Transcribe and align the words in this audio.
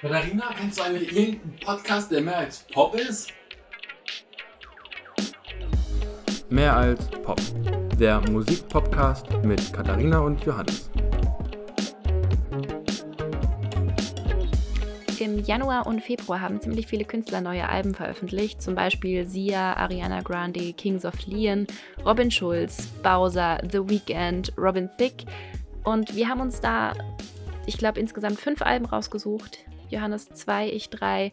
Katharina, 0.00 0.54
kennst 0.56 0.78
du 0.78 0.84
eigentlich 0.84 1.10
irgendeinen 1.12 1.58
Podcast, 1.58 2.12
der 2.12 2.20
mehr 2.20 2.38
als 2.38 2.64
Pop 2.72 2.94
ist? 2.94 3.32
Mehr 6.48 6.76
als 6.76 7.04
Pop. 7.08 7.40
Der 7.98 8.20
Musikpodcast 8.30 9.26
mit 9.42 9.72
Katharina 9.72 10.20
und 10.20 10.40
Johannes. 10.44 10.88
Im 15.18 15.42
Januar 15.42 15.88
und 15.88 16.00
Februar 16.00 16.40
haben 16.42 16.60
ziemlich 16.60 16.86
viele 16.86 17.04
Künstler 17.04 17.40
neue 17.40 17.68
Alben 17.68 17.92
veröffentlicht, 17.92 18.62
zum 18.62 18.76
Beispiel 18.76 19.26
Sia, 19.26 19.72
Ariana 19.74 20.20
Grande, 20.20 20.74
Kings 20.74 21.04
of 21.04 21.26
Leon, 21.26 21.66
Robin 22.06 22.30
Schulz, 22.30 22.86
Bowser, 23.02 23.60
The 23.68 23.80
Weeknd, 23.80 24.52
Robin 24.56 24.88
Thicke. 24.96 25.24
Und 25.82 26.14
wir 26.14 26.28
haben 26.28 26.40
uns 26.40 26.60
da, 26.60 26.92
ich 27.66 27.78
glaube, 27.78 27.98
insgesamt 27.98 28.38
fünf 28.38 28.62
Alben 28.62 28.86
rausgesucht. 28.86 29.58
Johannes 29.90 30.28
zwei, 30.28 30.70
ich 30.70 30.90
drei, 30.90 31.32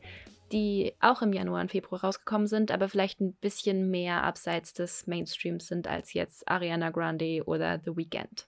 die 0.52 0.94
auch 1.00 1.22
im 1.22 1.34
Januar 1.34 1.62
und 1.62 1.72
Februar 1.72 2.04
rausgekommen 2.04 2.48
sind, 2.48 2.72
aber 2.72 2.88
vielleicht 2.88 3.20
ein 3.20 3.34
bisschen 3.34 3.90
mehr 3.90 4.24
abseits 4.24 4.74
des 4.74 5.08
Mainstreams 5.08 5.68
sind 5.68 5.88
als 5.88 6.14
jetzt 6.14 6.48
Ariana 6.48 6.92
Grande 6.92 7.44
oder 7.46 7.80
The 7.84 7.96
Weeknd. 7.98 8.48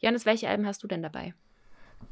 Johannes, 0.00 0.26
welche 0.26 0.48
Alben 0.48 0.66
hast 0.66 0.82
du 0.82 0.88
denn 0.88 1.02
dabei? 1.02 1.34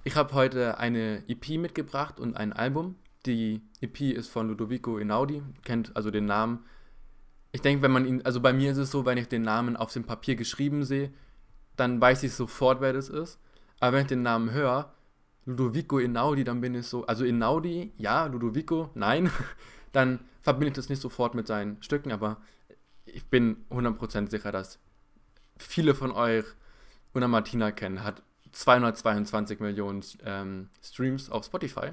Ich 0.04 0.16
habe 0.16 0.34
heute 0.34 0.78
eine 0.78 1.22
EP 1.28 1.58
mitgebracht 1.58 2.18
und 2.18 2.36
ein 2.36 2.52
Album. 2.52 2.96
Die 3.26 3.62
EP 3.80 4.00
ist 4.00 4.28
von 4.28 4.48
Ludovico 4.48 4.96
Einaudi, 4.96 5.42
kennt 5.64 5.94
also 5.96 6.10
den 6.10 6.26
Namen. 6.26 6.64
Ich 7.52 7.60
denke, 7.60 7.82
wenn 7.82 7.90
man 7.90 8.06
ihn, 8.06 8.22
also 8.22 8.40
bei 8.40 8.52
mir 8.52 8.72
ist 8.72 8.78
es 8.78 8.90
so, 8.90 9.04
wenn 9.04 9.18
ich 9.18 9.28
den 9.28 9.42
Namen 9.42 9.76
auf 9.76 9.92
dem 9.92 10.04
Papier 10.04 10.34
geschrieben 10.34 10.84
sehe, 10.84 11.12
dann 11.76 12.00
weiß 12.00 12.22
ich 12.22 12.32
sofort, 12.32 12.80
wer 12.80 12.92
das 12.92 13.08
ist. 13.08 13.38
Aber 13.80 13.92
wenn 13.92 14.02
ich 14.02 14.08
den 14.08 14.22
Namen 14.22 14.52
höre, 14.52 14.92
Ludovico 15.46 15.98
Einaudi, 15.98 16.44
dann 16.44 16.60
bin 16.60 16.74
ich 16.74 16.86
so, 16.86 17.06
also 17.06 17.24
Einaudi, 17.24 17.92
ja, 17.96 18.26
Ludovico, 18.26 18.90
nein, 18.94 19.30
dann 19.92 20.20
verbinde 20.42 20.68
ich 20.68 20.74
das 20.74 20.88
nicht 20.88 21.02
sofort 21.02 21.34
mit 21.34 21.46
seinen 21.46 21.82
Stücken, 21.82 22.12
aber 22.12 22.38
ich 23.06 23.26
bin 23.26 23.64
100% 23.70 24.30
sicher, 24.30 24.52
dass 24.52 24.78
viele 25.58 25.94
von 25.94 26.12
euch 26.12 26.44
Una 27.14 27.28
Martina 27.28 27.70
kennen, 27.70 28.02
hat 28.02 28.22
222 28.52 29.60
Millionen 29.60 30.04
ähm, 30.24 30.68
Streams 30.82 31.30
auf 31.30 31.44
Spotify. 31.44 31.92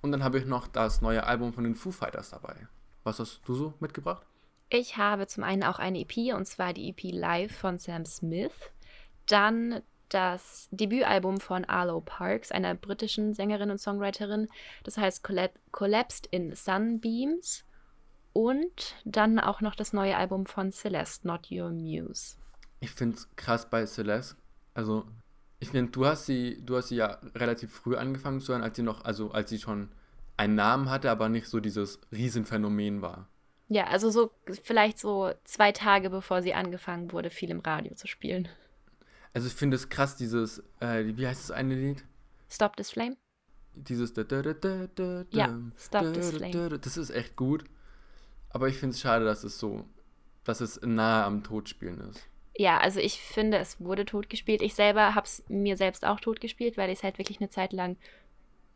Und 0.00 0.12
dann 0.12 0.24
habe 0.24 0.38
ich 0.38 0.46
noch 0.46 0.66
das 0.66 1.00
neue 1.00 1.24
Album 1.24 1.52
von 1.52 1.64
den 1.64 1.76
Foo 1.76 1.92
Fighters 1.92 2.30
dabei. 2.30 2.66
Was 3.04 3.18
hast 3.18 3.40
du 3.46 3.54
so 3.54 3.74
mitgebracht? 3.80 4.26
Ich 4.68 4.96
habe 4.96 5.26
zum 5.26 5.44
einen 5.44 5.62
auch 5.62 5.78
eine 5.78 6.00
EP, 6.00 6.34
und 6.34 6.46
zwar 6.46 6.72
die 6.72 6.90
EP 6.90 7.12
Live 7.12 7.56
von 7.56 7.78
Sam 7.78 8.04
Smith. 8.04 8.52
Dann 9.26 9.82
das 10.12 10.68
Debütalbum 10.70 11.40
von 11.40 11.64
Arlo 11.64 12.00
Parks, 12.00 12.52
einer 12.52 12.74
britischen 12.74 13.34
Sängerin 13.34 13.70
und 13.70 13.78
Songwriterin. 13.78 14.48
Das 14.84 14.98
heißt 14.98 15.22
Collapsed 15.70 16.26
in 16.30 16.54
Sunbeams. 16.54 17.64
Und 18.32 18.94
dann 19.04 19.38
auch 19.38 19.60
noch 19.60 19.74
das 19.74 19.92
neue 19.92 20.16
Album 20.16 20.46
von 20.46 20.72
Celeste, 20.72 21.26
Not 21.26 21.50
Your 21.50 21.70
Muse. 21.70 22.36
Ich 22.80 22.90
finde 22.90 23.16
es 23.16 23.28
krass 23.36 23.68
bei 23.68 23.84
Celeste. 23.84 24.36
Also 24.74 25.04
ich 25.60 25.68
finde, 25.68 25.92
du 25.92 26.06
hast 26.06 26.26
sie, 26.26 26.64
du 26.64 26.76
hast 26.76 26.88
sie 26.88 26.96
ja 26.96 27.18
relativ 27.34 27.72
früh 27.72 27.94
angefangen 27.94 28.40
zu 28.40 28.52
hören, 28.52 28.62
als 28.62 28.76
sie 28.76 28.82
noch, 28.82 29.04
also 29.04 29.30
als 29.32 29.50
sie 29.50 29.58
schon 29.58 29.90
einen 30.36 30.54
Namen 30.54 30.90
hatte, 30.90 31.10
aber 31.10 31.28
nicht 31.28 31.46
so 31.46 31.60
dieses 31.60 32.00
Riesenphänomen 32.10 33.02
war. 33.02 33.28
Ja, 33.68 33.86
also 33.86 34.10
so 34.10 34.32
vielleicht 34.62 34.98
so 34.98 35.32
zwei 35.44 35.72
Tage 35.72 36.10
bevor 36.10 36.42
sie 36.42 36.52
angefangen 36.52 37.12
wurde, 37.12 37.30
viel 37.30 37.50
im 37.50 37.60
Radio 37.60 37.94
zu 37.94 38.06
spielen. 38.06 38.48
Also 39.34 39.48
ich 39.48 39.54
finde 39.54 39.76
es 39.76 39.88
krass, 39.88 40.16
dieses, 40.16 40.62
äh, 40.80 41.04
wie 41.16 41.26
heißt 41.26 41.42
das 41.42 41.50
eine 41.50 41.74
Lied? 41.74 42.04
Stop 42.50 42.76
This 42.76 42.90
Flame? 42.90 43.16
Dieses 43.74 44.12
da, 44.12 44.24
da, 44.24 44.42
da, 44.42 44.52
da, 44.52 44.86
da, 44.94 45.24
Ja, 45.30 45.58
Stop 45.78 46.12
This 46.12 46.32
Flame. 46.32 46.78
Das 46.78 46.96
ist 46.96 47.10
echt 47.10 47.36
gut. 47.36 47.64
Aber 48.50 48.68
ich 48.68 48.76
finde 48.76 48.94
es 48.94 49.00
schade, 49.00 49.24
dass 49.24 49.44
es 49.44 49.58
so, 49.58 49.86
dass 50.44 50.60
es 50.60 50.80
nahe 50.82 51.24
am 51.24 51.42
Todspielen 51.42 52.00
ist. 52.10 52.28
Ja, 52.54 52.78
also 52.78 53.00
ich 53.00 53.18
finde, 53.20 53.56
es 53.56 53.80
wurde 53.80 54.04
totgespielt. 54.04 54.60
Ich 54.60 54.74
selber 54.74 55.14
habe 55.14 55.26
es 55.26 55.42
mir 55.48 55.78
selbst 55.78 56.04
auch 56.04 56.20
totgespielt, 56.20 56.76
weil 56.76 56.90
ich 56.90 56.98
es 56.98 57.02
halt 57.02 57.16
wirklich 57.16 57.40
eine 57.40 57.48
Zeit 57.48 57.72
lang 57.72 57.96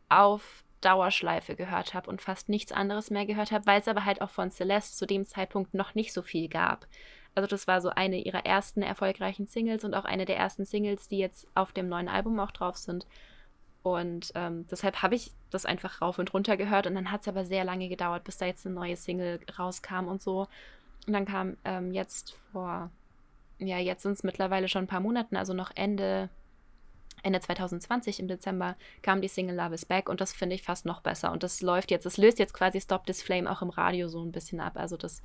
auf 0.09 0.63
Dauerschleife 0.81 1.55
gehört 1.55 1.93
habe 1.93 2.09
und 2.09 2.21
fast 2.21 2.49
nichts 2.49 2.71
anderes 2.71 3.11
mehr 3.11 3.25
gehört 3.25 3.51
habe, 3.51 3.65
weil 3.67 3.79
es 3.79 3.87
aber 3.87 4.05
halt 4.05 4.21
auch 4.21 4.29
von 4.29 4.49
Celeste 4.49 4.95
zu 4.95 5.05
dem 5.05 5.25
Zeitpunkt 5.25 5.73
noch 5.73 5.95
nicht 5.95 6.13
so 6.13 6.21
viel 6.21 6.49
gab. 6.49 6.87
Also 7.37 7.47
das 7.47 7.67
war 7.67 7.81
so 7.81 7.89
eine 7.89 8.19
ihrer 8.19 8.45
ersten 8.45 8.81
erfolgreichen 8.81 9.47
Singles 9.47 9.83
und 9.83 9.93
auch 9.93 10.05
eine 10.05 10.25
der 10.25 10.37
ersten 10.37 10.65
Singles, 10.65 11.07
die 11.07 11.19
jetzt 11.19 11.47
auf 11.55 11.71
dem 11.71 11.87
neuen 11.87 12.09
Album 12.09 12.39
auch 12.39 12.51
drauf 12.51 12.77
sind. 12.77 13.05
Und 13.83 14.31
ähm, 14.35 14.65
deshalb 14.69 15.01
habe 15.01 15.15
ich 15.15 15.31
das 15.51 15.65
einfach 15.65 16.01
rauf 16.01 16.19
und 16.19 16.33
runter 16.33 16.57
gehört 16.57 16.87
und 16.87 16.95
dann 16.95 17.11
hat 17.11 17.21
es 17.21 17.27
aber 17.27 17.45
sehr 17.45 17.63
lange 17.63 17.87
gedauert, 17.89 18.23
bis 18.23 18.37
da 18.37 18.45
jetzt 18.45 18.65
eine 18.65 18.75
neue 18.75 18.97
Single 18.97 19.39
rauskam 19.57 20.07
und 20.07 20.21
so. 20.21 20.47
Und 21.05 21.13
dann 21.13 21.25
kam 21.25 21.55
ähm, 21.63 21.93
jetzt 21.93 22.37
vor 22.51 22.89
ja, 23.59 23.77
jetzt 23.79 24.03
sind 24.03 24.13
es 24.13 24.23
mittlerweile 24.23 24.67
schon 24.67 24.83
ein 24.83 24.87
paar 24.87 24.99
Monaten, 24.99 25.35
also 25.35 25.53
noch 25.53 25.71
Ende, 25.75 26.29
Ende 27.23 27.39
2020 27.39 28.19
im 28.19 28.27
Dezember 28.27 28.75
kam 29.01 29.21
die 29.21 29.27
Single 29.27 29.55
Love 29.55 29.75
is 29.75 29.85
Back 29.85 30.09
und 30.09 30.21
das 30.21 30.33
finde 30.33 30.55
ich 30.55 30.63
fast 30.63 30.85
noch 30.85 31.01
besser. 31.01 31.31
Und 31.31 31.43
das 31.43 31.61
läuft 31.61 31.91
jetzt, 31.91 32.05
das 32.05 32.17
löst 32.17 32.39
jetzt 32.39 32.53
quasi 32.53 32.79
Stop 32.79 33.05
This 33.05 33.23
Flame 33.23 33.51
auch 33.51 33.61
im 33.61 33.69
Radio 33.69 34.07
so 34.07 34.23
ein 34.23 34.31
bisschen 34.31 34.59
ab. 34.59 34.73
Also 34.75 34.97
das 34.97 35.23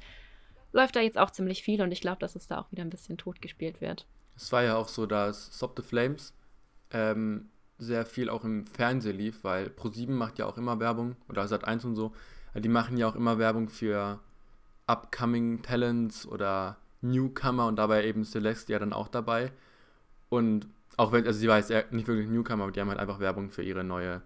läuft 0.72 0.96
da 0.96 1.00
jetzt 1.00 1.18
auch 1.18 1.30
ziemlich 1.30 1.62
viel 1.62 1.82
und 1.82 1.92
ich 1.92 2.00
glaube, 2.00 2.18
dass 2.18 2.34
es 2.34 2.46
da 2.46 2.58
auch 2.58 2.70
wieder 2.72 2.82
ein 2.82 2.90
bisschen 2.90 3.18
tot 3.18 3.40
gespielt 3.40 3.80
wird. 3.80 4.06
Es 4.36 4.50
war 4.52 4.62
ja 4.62 4.76
auch 4.76 4.88
so, 4.88 5.06
dass 5.06 5.50
Stop 5.54 5.74
the 5.76 5.82
Flames 5.82 6.34
ähm, 6.90 7.50
sehr 7.78 8.06
viel 8.06 8.30
auch 8.30 8.44
im 8.44 8.66
Fernsehen 8.66 9.16
lief, 9.16 9.44
weil 9.44 9.68
Pro7 9.68 10.10
macht 10.10 10.38
ja 10.38 10.46
auch 10.46 10.56
immer 10.56 10.80
Werbung 10.80 11.16
oder 11.28 11.44
Sat1 11.44 11.84
und 11.84 11.96
so. 11.96 12.12
Die 12.54 12.68
machen 12.68 12.96
ja 12.96 13.08
auch 13.08 13.14
immer 13.14 13.38
Werbung 13.38 13.68
für 13.68 14.20
upcoming 14.86 15.62
Talents 15.62 16.26
oder 16.26 16.76
Newcomer 17.00 17.66
und 17.66 17.76
dabei 17.76 18.04
eben 18.04 18.24
Celeste 18.24 18.72
ja 18.72 18.78
dann 18.78 18.92
auch 18.92 19.08
dabei. 19.08 19.52
Und 20.28 20.68
auch 20.96 21.12
wenn, 21.12 21.26
also 21.26 21.38
sie 21.38 21.48
war 21.48 21.58
jetzt 21.58 21.92
nicht 21.92 22.06
wirklich 22.06 22.28
Newcomer, 22.28 22.64
aber 22.64 22.72
die 22.72 22.80
haben 22.80 22.88
halt 22.88 23.00
einfach 23.00 23.20
Werbung 23.20 23.50
für 23.50 23.62
ihre 23.62 23.84
neue, 23.84 24.22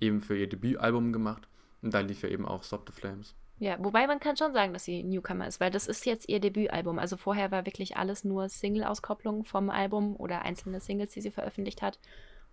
eben 0.00 0.20
für 0.20 0.36
ihr 0.36 0.48
Debütalbum 0.48 1.12
gemacht. 1.12 1.48
Und 1.82 1.94
da 1.94 2.00
lief 2.00 2.22
ja 2.22 2.28
eben 2.28 2.46
auch 2.46 2.64
Stop 2.64 2.88
the 2.88 2.92
Flames. 2.92 3.34
Ja, 3.60 3.76
wobei 3.80 4.06
man 4.06 4.20
kann 4.20 4.36
schon 4.36 4.52
sagen, 4.52 4.72
dass 4.72 4.84
sie 4.84 5.02
Newcomer 5.02 5.48
ist, 5.48 5.58
weil 5.58 5.70
das 5.70 5.88
ist 5.88 6.06
jetzt 6.06 6.28
ihr 6.28 6.38
Debütalbum. 6.38 6.98
Also 6.98 7.16
vorher 7.16 7.50
war 7.50 7.66
wirklich 7.66 7.96
alles 7.96 8.22
nur 8.22 8.48
Single-Auskopplung 8.48 9.44
vom 9.44 9.68
Album 9.68 10.14
oder 10.16 10.42
einzelne 10.42 10.80
Singles, 10.80 11.12
die 11.12 11.22
sie 11.22 11.32
veröffentlicht 11.32 11.82
hat. 11.82 11.98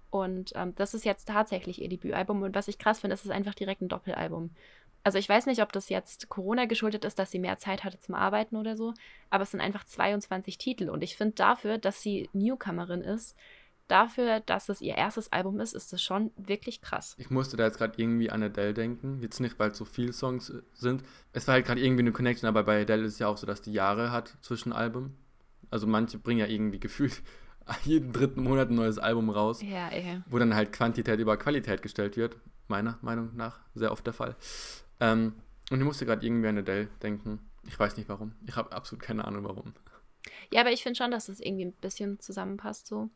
Und 0.10 0.54
ähm, 0.56 0.74
das 0.76 0.94
ist 0.96 1.06
jetzt 1.06 1.28
tatsächlich 1.28 1.82
ihr 1.82 1.90
Debütalbum. 1.90 2.42
Und 2.42 2.56
was 2.56 2.68
ich 2.68 2.80
krass 2.80 3.02
finde, 3.02 3.14
ist 3.14 3.26
es 3.26 3.32
einfach 3.32 3.54
direkt 3.54 3.82
ein 3.82 3.88
Doppelalbum. 3.88 4.50
Also 5.06 5.20
ich 5.20 5.30
weiß 5.30 5.46
nicht, 5.46 5.62
ob 5.62 5.72
das 5.72 5.90
jetzt 5.90 6.30
Corona 6.30 6.66
geschuldet 6.66 7.06
ist, 7.06 7.20
dass 7.20 7.30
sie 7.30 7.38
mehr 7.38 7.60
Zeit 7.60 7.84
hatte 7.84 8.00
zum 8.00 8.16
Arbeiten 8.16 8.56
oder 8.56 8.76
so, 8.76 8.92
aber 9.30 9.44
es 9.44 9.52
sind 9.52 9.62
einfach 9.62 9.84
22 9.84 10.58
Titel 10.58 10.90
und 10.90 11.04
ich 11.04 11.16
finde 11.16 11.36
dafür, 11.36 11.78
dass 11.78 12.02
sie 12.02 12.28
Newcomerin 12.34 13.02
ist, 13.02 13.38
dafür, 13.88 14.40
dass 14.40 14.70
es 14.70 14.82
ihr 14.82 14.96
erstes 14.96 15.32
Album 15.32 15.60
ist, 15.60 15.74
ist 15.74 15.94
das 15.94 16.02
schon 16.02 16.32
wirklich 16.38 16.82
krass. 16.82 17.16
Ich 17.18 17.30
musste 17.30 17.58
da 17.58 17.66
jetzt 17.66 17.78
gerade 17.78 18.02
irgendwie 18.02 18.30
an 18.30 18.44
Adele 18.44 18.74
denken. 18.74 19.22
Jetzt 19.22 19.40
nicht, 19.40 19.60
weil 19.60 19.72
es 19.72 19.78
so 19.78 19.86
viele 19.86 20.14
Songs 20.14 20.50
äh, 20.50 20.62
sind. 20.74 21.04
Es 21.34 21.48
war 21.48 21.54
halt 21.54 21.66
gerade 21.66 21.82
irgendwie 21.82 22.02
eine 22.02 22.12
Connection, 22.12 22.48
aber 22.48 22.64
bei 22.64 22.82
Adele 22.82 23.04
ist 23.04 23.14
es 23.14 23.20
ja 23.20 23.28
auch 23.28 23.38
so, 23.38 23.46
dass 23.46 23.62
die 23.62 23.74
Jahre 23.74 24.12
hat 24.12 24.36
zwischen 24.42 24.74
Alben. 24.74 25.18
Also 25.70 25.88
manche 25.88 26.18
bringen 26.18 26.40
ja 26.40 26.48
irgendwie 26.48 26.80
gefühlt 26.80 27.22
jeden 27.84 28.12
dritten 28.12 28.44
Monat 28.44 28.70
ein 28.70 28.76
neues 28.76 29.00
Album 29.00 29.30
raus. 29.30 29.62
Ja, 29.62 29.90
ey. 29.90 30.22
Wo 30.28 30.40
dann 30.40 30.56
halt 30.56 30.74
Quantität 30.74 31.20
über 31.20 31.38
Qualität 31.38 31.82
gestellt 31.82 32.18
wird. 32.18 32.38
Meiner 32.68 32.98
Meinung 33.02 33.36
nach 33.36 33.60
sehr 33.76 33.92
oft 33.92 34.06
der 34.06 34.14
Fall. 34.14 34.36
Ähm, 35.00 35.34
und 35.70 35.80
ich 35.80 35.86
musste 35.86 36.06
gerade 36.06 36.26
irgendwie 36.26 36.48
an 36.48 36.58
Adele 36.58 36.88
denken. 37.02 37.40
Ich 37.68 37.78
weiß 37.78 37.98
nicht 37.98 38.10
warum. 38.10 38.34
Ich 38.48 38.56
habe 38.56 38.72
absolut 38.72 39.02
keine 39.04 39.26
Ahnung 39.26 39.44
warum. 39.44 39.74
Ja, 40.52 40.62
aber 40.62 40.72
ich 40.72 40.84
finde 40.84 40.98
schon, 40.98 41.12
dass 41.12 41.30
es 41.30 41.38
das 41.38 41.46
irgendwie 41.46 41.66
ein 41.66 41.74
bisschen 41.74 42.20
zusammenpasst 42.20 42.88
so. 42.88 43.10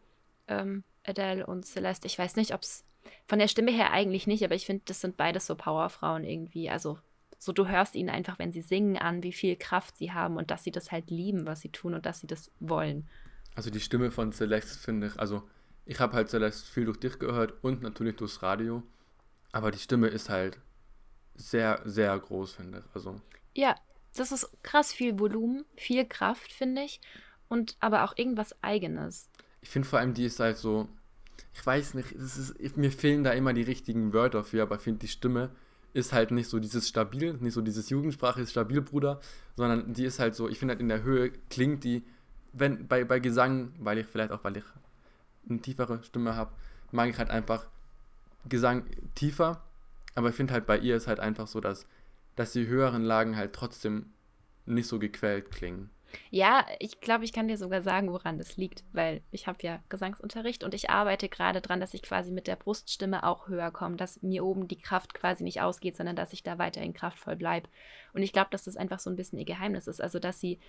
Ähm, 0.49 0.83
Adele 1.05 1.45
und 1.45 1.65
Celeste. 1.65 2.07
Ich 2.07 2.19
weiß 2.19 2.35
nicht, 2.35 2.53
ob 2.53 2.63
es 2.63 2.83
von 3.27 3.39
der 3.39 3.47
Stimme 3.47 3.71
her 3.71 3.91
eigentlich 3.91 4.27
nicht, 4.27 4.43
aber 4.43 4.55
ich 4.55 4.65
finde, 4.65 4.83
das 4.85 5.01
sind 5.01 5.17
beides 5.17 5.47
so 5.47 5.55
Powerfrauen 5.55 6.23
irgendwie. 6.23 6.69
Also 6.69 6.99
so 7.37 7.53
du 7.53 7.67
hörst 7.67 7.95
ihnen 7.95 8.09
einfach, 8.09 8.37
wenn 8.37 8.51
sie 8.51 8.61
singen, 8.61 8.97
an, 8.97 9.23
wie 9.23 9.31
viel 9.31 9.55
Kraft 9.55 9.97
sie 9.97 10.11
haben 10.11 10.35
und 10.35 10.51
dass 10.51 10.63
sie 10.63 10.71
das 10.71 10.91
halt 10.91 11.09
lieben, 11.09 11.47
was 11.47 11.61
sie 11.61 11.69
tun 11.69 11.93
und 11.93 12.05
dass 12.05 12.19
sie 12.19 12.27
das 12.27 12.51
wollen. 12.59 13.07
Also 13.55 13.69
die 13.69 13.79
Stimme 13.79 14.11
von 14.11 14.33
Celeste 14.33 14.77
finde 14.77 15.07
ich, 15.07 15.19
also 15.19 15.47
ich 15.85 15.99
habe 15.99 16.13
halt 16.13 16.29
Celeste 16.29 16.69
viel 16.69 16.85
durch 16.85 16.99
dich 16.99 17.17
gehört 17.17 17.63
und 17.63 17.81
natürlich 17.81 18.17
durchs 18.17 18.43
Radio, 18.43 18.83
aber 19.51 19.71
die 19.71 19.79
Stimme 19.79 20.07
ist 20.07 20.29
halt 20.29 20.59
sehr, 21.35 21.81
sehr 21.85 22.17
groß, 22.19 22.53
finde 22.53 22.79
ich. 22.79 22.95
Also. 22.95 23.21
Ja, 23.55 23.75
das 24.15 24.31
ist 24.31 24.49
krass 24.61 24.91
viel 24.91 25.17
Volumen, 25.17 25.65
viel 25.77 26.05
Kraft, 26.05 26.51
finde 26.51 26.83
ich. 26.83 26.99
Und 27.47 27.77
aber 27.79 28.03
auch 28.03 28.17
irgendwas 28.17 28.61
Eigenes. 28.61 29.29
Ich 29.61 29.69
finde 29.69 29.87
vor 29.87 29.99
allem, 29.99 30.13
die 30.13 30.25
ist 30.25 30.39
halt 30.39 30.57
so, 30.57 30.87
ich 31.53 31.65
weiß 31.65 31.93
nicht, 31.95 32.11
ist, 32.11 32.77
mir 32.77 32.91
fehlen 32.91 33.23
da 33.23 33.31
immer 33.31 33.53
die 33.53 33.63
richtigen 33.63 34.13
Wörter 34.13 34.43
für, 34.43 34.61
aber 34.61 34.75
ich 34.75 34.81
finde, 34.81 34.99
die 34.99 35.07
Stimme 35.07 35.49
ist 35.93 36.13
halt 36.13 36.31
nicht 36.31 36.49
so 36.49 36.59
dieses 36.59 36.87
stabil, 36.87 37.33
nicht 37.33 37.53
so 37.53 37.61
dieses 37.61 37.89
Jugendsprache 37.89 38.41
ist 38.41 38.51
stabil, 38.51 38.81
Bruder, 38.81 39.19
sondern 39.55 39.93
die 39.93 40.05
ist 40.05 40.19
halt 40.19 40.35
so, 40.35 40.47
ich 40.47 40.59
finde 40.59 40.73
halt 40.73 40.81
in 40.81 40.89
der 40.89 41.03
Höhe 41.03 41.31
klingt 41.49 41.83
die, 41.83 42.03
wenn 42.53 42.87
bei, 42.87 43.03
bei 43.03 43.19
Gesang, 43.19 43.73
weil 43.79 43.97
ich 43.97 44.07
vielleicht 44.07 44.31
auch, 44.31 44.43
weil 44.43 44.57
ich 44.57 44.63
eine 45.49 45.59
tiefere 45.59 46.03
Stimme 46.03 46.35
habe, 46.35 46.51
mag 46.91 47.09
ich 47.09 47.17
halt 47.17 47.29
einfach 47.29 47.65
Gesang 48.47 48.85
tiefer 49.15 49.61
Aber 50.15 50.29
ich 50.29 50.35
finde 50.35 50.53
halt 50.53 50.65
bei 50.65 50.77
ihr 50.77 50.95
ist 50.95 51.07
halt 51.07 51.19
einfach 51.19 51.47
so, 51.47 51.59
dass, 51.59 51.85
dass 52.35 52.53
die 52.53 52.67
höheren 52.67 53.03
Lagen 53.03 53.35
halt 53.35 53.53
trotzdem 53.53 54.07
nicht 54.65 54.87
so 54.87 54.99
gequält 54.99 55.51
klingen. 55.51 55.89
Ja, 56.31 56.65
ich 56.79 57.01
glaube, 57.01 57.25
ich 57.25 57.33
kann 57.33 57.47
dir 57.47 57.57
sogar 57.57 57.81
sagen, 57.81 58.11
woran 58.11 58.37
das 58.37 58.57
liegt, 58.57 58.83
weil 58.93 59.21
ich 59.31 59.47
habe 59.47 59.59
ja 59.61 59.81
Gesangsunterricht 59.89 60.63
und 60.63 60.73
ich 60.73 60.89
arbeite 60.89 61.29
gerade 61.29 61.61
dran, 61.61 61.79
dass 61.79 61.93
ich 61.93 62.01
quasi 62.01 62.31
mit 62.31 62.47
der 62.47 62.55
Bruststimme 62.55 63.23
auch 63.23 63.47
höher 63.47 63.71
komme, 63.71 63.95
dass 63.95 64.21
mir 64.21 64.43
oben 64.43 64.67
die 64.67 64.79
Kraft 64.79 65.13
quasi 65.13 65.43
nicht 65.43 65.61
ausgeht, 65.61 65.97
sondern 65.97 66.15
dass 66.15 66.33
ich 66.33 66.43
da 66.43 66.57
weiterhin 66.57 66.93
kraftvoll 66.93 67.35
bleibe. 67.35 67.69
Und 68.13 68.21
ich 68.21 68.33
glaube, 68.33 68.49
dass 68.51 68.63
das 68.63 68.77
einfach 68.77 68.99
so 68.99 69.09
ein 69.09 69.15
bisschen 69.15 69.39
ihr 69.39 69.45
Geheimnis 69.45 69.87
ist, 69.87 70.01
also 70.01 70.19
dass 70.19 70.39
sie 70.39 70.59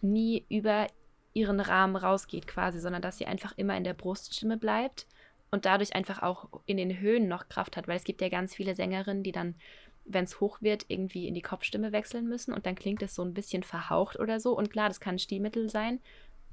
nie 0.00 0.46
über 0.48 0.86
ihren 1.32 1.60
Rahmen 1.60 1.96
rausgeht 1.96 2.46
quasi, 2.46 2.80
sondern 2.80 3.02
dass 3.02 3.18
sie 3.18 3.26
einfach 3.26 3.52
immer 3.56 3.76
in 3.76 3.84
der 3.84 3.94
Bruststimme 3.94 4.56
bleibt 4.56 5.06
und 5.50 5.64
dadurch 5.64 5.94
einfach 5.94 6.22
auch 6.22 6.48
in 6.66 6.76
den 6.76 6.98
Höhen 6.98 7.28
noch 7.28 7.48
Kraft 7.48 7.76
hat, 7.76 7.88
weil 7.88 7.96
es 7.96 8.04
gibt 8.04 8.20
ja 8.20 8.28
ganz 8.28 8.54
viele 8.54 8.74
Sängerinnen, 8.74 9.22
die 9.22 9.32
dann 9.32 9.54
wenn 10.12 10.24
es 10.24 10.40
hoch 10.40 10.60
wird, 10.60 10.86
irgendwie 10.88 11.26
in 11.26 11.34
die 11.34 11.42
Kopfstimme 11.42 11.92
wechseln 11.92 12.28
müssen 12.28 12.52
und 12.52 12.66
dann 12.66 12.74
klingt 12.74 13.02
es 13.02 13.14
so 13.14 13.22
ein 13.22 13.34
bisschen 13.34 13.62
verhaucht 13.62 14.18
oder 14.18 14.40
so. 14.40 14.56
Und 14.56 14.70
klar, 14.70 14.88
das 14.88 15.00
kann 15.00 15.16
ein 15.16 15.18
Stilmittel 15.18 15.68
sein, 15.68 16.00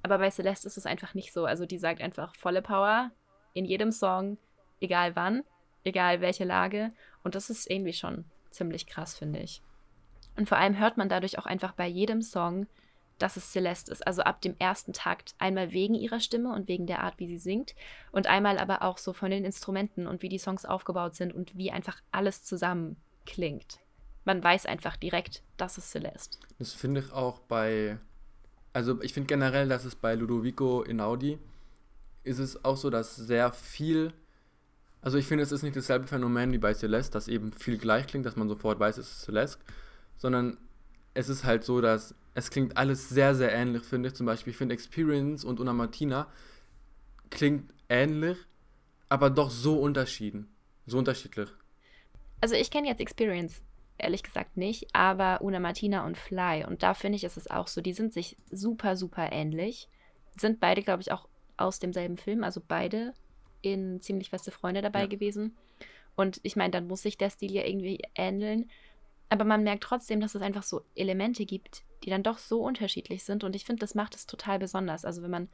aber 0.03 0.17
bei 0.19 0.29
Celeste 0.29 0.67
ist 0.67 0.77
es 0.77 0.85
einfach 0.85 1.13
nicht 1.13 1.33
so. 1.33 1.45
Also 1.45 1.65
die 1.65 1.77
sagt 1.77 2.01
einfach 2.01 2.35
volle 2.35 2.61
Power 2.61 3.11
in 3.53 3.65
jedem 3.65 3.91
Song, 3.91 4.37
egal 4.79 5.15
wann, 5.15 5.43
egal 5.83 6.21
welche 6.21 6.45
Lage. 6.45 6.93
Und 7.23 7.35
das 7.35 7.49
ist 7.49 7.69
irgendwie 7.69 7.93
schon 7.93 8.25
ziemlich 8.51 8.87
krass, 8.87 9.17
finde 9.17 9.39
ich. 9.39 9.61
Und 10.35 10.47
vor 10.47 10.57
allem 10.57 10.77
hört 10.77 10.97
man 10.97 11.09
dadurch 11.09 11.39
auch 11.39 11.45
einfach 11.45 11.73
bei 11.73 11.87
jedem 11.87 12.21
Song, 12.21 12.67
dass 13.17 13.35
es 13.35 13.51
Celeste 13.51 13.91
ist. 13.91 14.05
Also 14.05 14.21
ab 14.21 14.41
dem 14.41 14.55
ersten 14.59 14.93
Takt. 14.93 15.33
Einmal 15.39 15.71
wegen 15.71 15.95
ihrer 15.95 16.19
Stimme 16.19 16.53
und 16.53 16.67
wegen 16.67 16.85
der 16.85 17.01
Art, 17.01 17.17
wie 17.17 17.27
sie 17.27 17.39
singt. 17.39 17.73
Und 18.11 18.27
einmal 18.27 18.59
aber 18.59 18.83
auch 18.83 18.99
so 18.99 19.13
von 19.13 19.31
den 19.31 19.43
Instrumenten 19.43 20.05
und 20.05 20.21
wie 20.21 20.29
die 20.29 20.37
Songs 20.37 20.65
aufgebaut 20.65 21.15
sind 21.15 21.33
und 21.33 21.57
wie 21.57 21.71
einfach 21.71 21.99
alles 22.11 22.43
zusammen 22.43 22.97
klingt. 23.27 23.79
Man 24.25 24.43
weiß 24.43 24.65
einfach 24.65 24.97
direkt, 24.97 25.43
das 25.57 25.77
ist 25.77 25.91
Celeste. 25.91 26.39
Das 26.57 26.73
finde 26.73 27.01
ich 27.01 27.13
auch 27.13 27.39
bei, 27.39 27.99
also 28.73 28.99
ich 29.03 29.13
finde 29.13 29.27
generell, 29.27 29.69
dass 29.69 29.85
es 29.85 29.95
bei 29.95 30.15
Ludovico 30.15 30.81
Inaudi 30.81 31.37
ist 32.23 32.39
es 32.39 32.65
auch 32.65 32.75
so, 32.75 32.89
dass 32.89 33.15
sehr 33.15 33.53
viel, 33.53 34.11
also 35.01 35.17
ich 35.17 35.27
finde, 35.27 35.43
es 35.43 35.51
ist 35.51 35.63
nicht 35.63 35.75
dasselbe 35.75 36.07
Phänomen 36.07 36.51
wie 36.51 36.57
bei 36.57 36.73
Celeste, 36.73 37.13
dass 37.13 37.27
eben 37.27 37.53
viel 37.53 37.77
gleich 37.77 38.07
klingt, 38.07 38.25
dass 38.25 38.35
man 38.35 38.49
sofort 38.49 38.79
weiß, 38.79 38.97
es 38.97 39.11
ist 39.11 39.21
Celeste, 39.21 39.63
sondern 40.17 40.57
es 41.13 41.29
ist 41.29 41.43
halt 41.43 41.63
so, 41.63 41.79
dass 41.79 42.15
es 42.33 42.49
klingt 42.49 42.75
alles 42.77 43.09
sehr, 43.09 43.33
sehr 43.33 43.51
ähnlich, 43.51 43.83
finde 43.83 44.09
ich. 44.09 44.15
Zum 44.15 44.25
Beispiel, 44.25 44.51
ich 44.51 44.57
finde 44.57 44.73
Experience 44.73 45.43
und 45.43 45.59
Una 45.59 45.73
Martina 45.73 46.27
klingt 47.29 47.73
ähnlich, 47.89 48.37
aber 49.09 49.29
doch 49.29 49.49
so 49.49 49.79
unterschieden, 49.79 50.47
so 50.85 50.97
unterschiedlich. 50.97 51.49
Also 52.47 52.55
ich 52.55 52.71
kenne 52.71 52.87
jetzt 52.87 53.01
Experience 53.01 53.61
ehrlich 53.97 54.23
gesagt 54.23 54.55
nicht, 54.55 54.87
aber 54.93 55.41
Una 55.41 55.59
Martina 55.59 56.05
und 56.05 56.17
Fly. 56.17 56.63
Und 56.65 56.81
da 56.81 56.93
finde 56.93 57.17
ich, 57.17 57.25
ist 57.25 57.35
es 57.35 57.51
auch 57.51 57.67
so, 57.67 57.81
die 57.81 57.91
sind 57.91 58.13
sich 58.13 58.37
super, 58.49 58.95
super 58.95 59.33
ähnlich. 59.33 59.89
Sind 60.39 60.61
beide, 60.61 60.81
glaube 60.81 61.01
ich, 61.01 61.11
auch 61.11 61.27
aus 61.57 61.79
demselben 61.79 62.15
Film, 62.15 62.45
also 62.45 62.61
beide 62.65 63.13
in 63.61 63.99
ziemlich 63.99 64.29
feste 64.29 64.51
Freunde 64.51 64.81
dabei 64.81 65.01
ja. 65.01 65.05
gewesen. 65.07 65.57
Und 66.15 66.39
ich 66.43 66.55
meine, 66.55 66.71
dann 66.71 66.87
muss 66.87 67.01
sich 67.01 67.17
der 67.17 67.31
Stil 67.31 67.51
ja 67.51 67.65
irgendwie 67.65 67.99
ähneln. 68.15 68.71
Aber 69.27 69.43
man 69.43 69.63
merkt 69.63 69.83
trotzdem, 69.83 70.21
dass 70.21 70.33
es 70.33 70.41
einfach 70.41 70.63
so 70.63 70.83
Elemente 70.95 71.45
gibt, 71.45 71.83
die 72.05 72.11
dann 72.11 72.23
doch 72.23 72.37
so 72.37 72.61
unterschiedlich 72.61 73.25
sind. 73.25 73.43
Und 73.43 73.57
ich 73.57 73.65
finde, 73.65 73.81
das 73.81 73.93
macht 73.93 74.15
es 74.15 74.25
total 74.25 74.57
besonders. 74.57 75.03
Also 75.03 75.21
wenn 75.21 75.31
man 75.31 75.49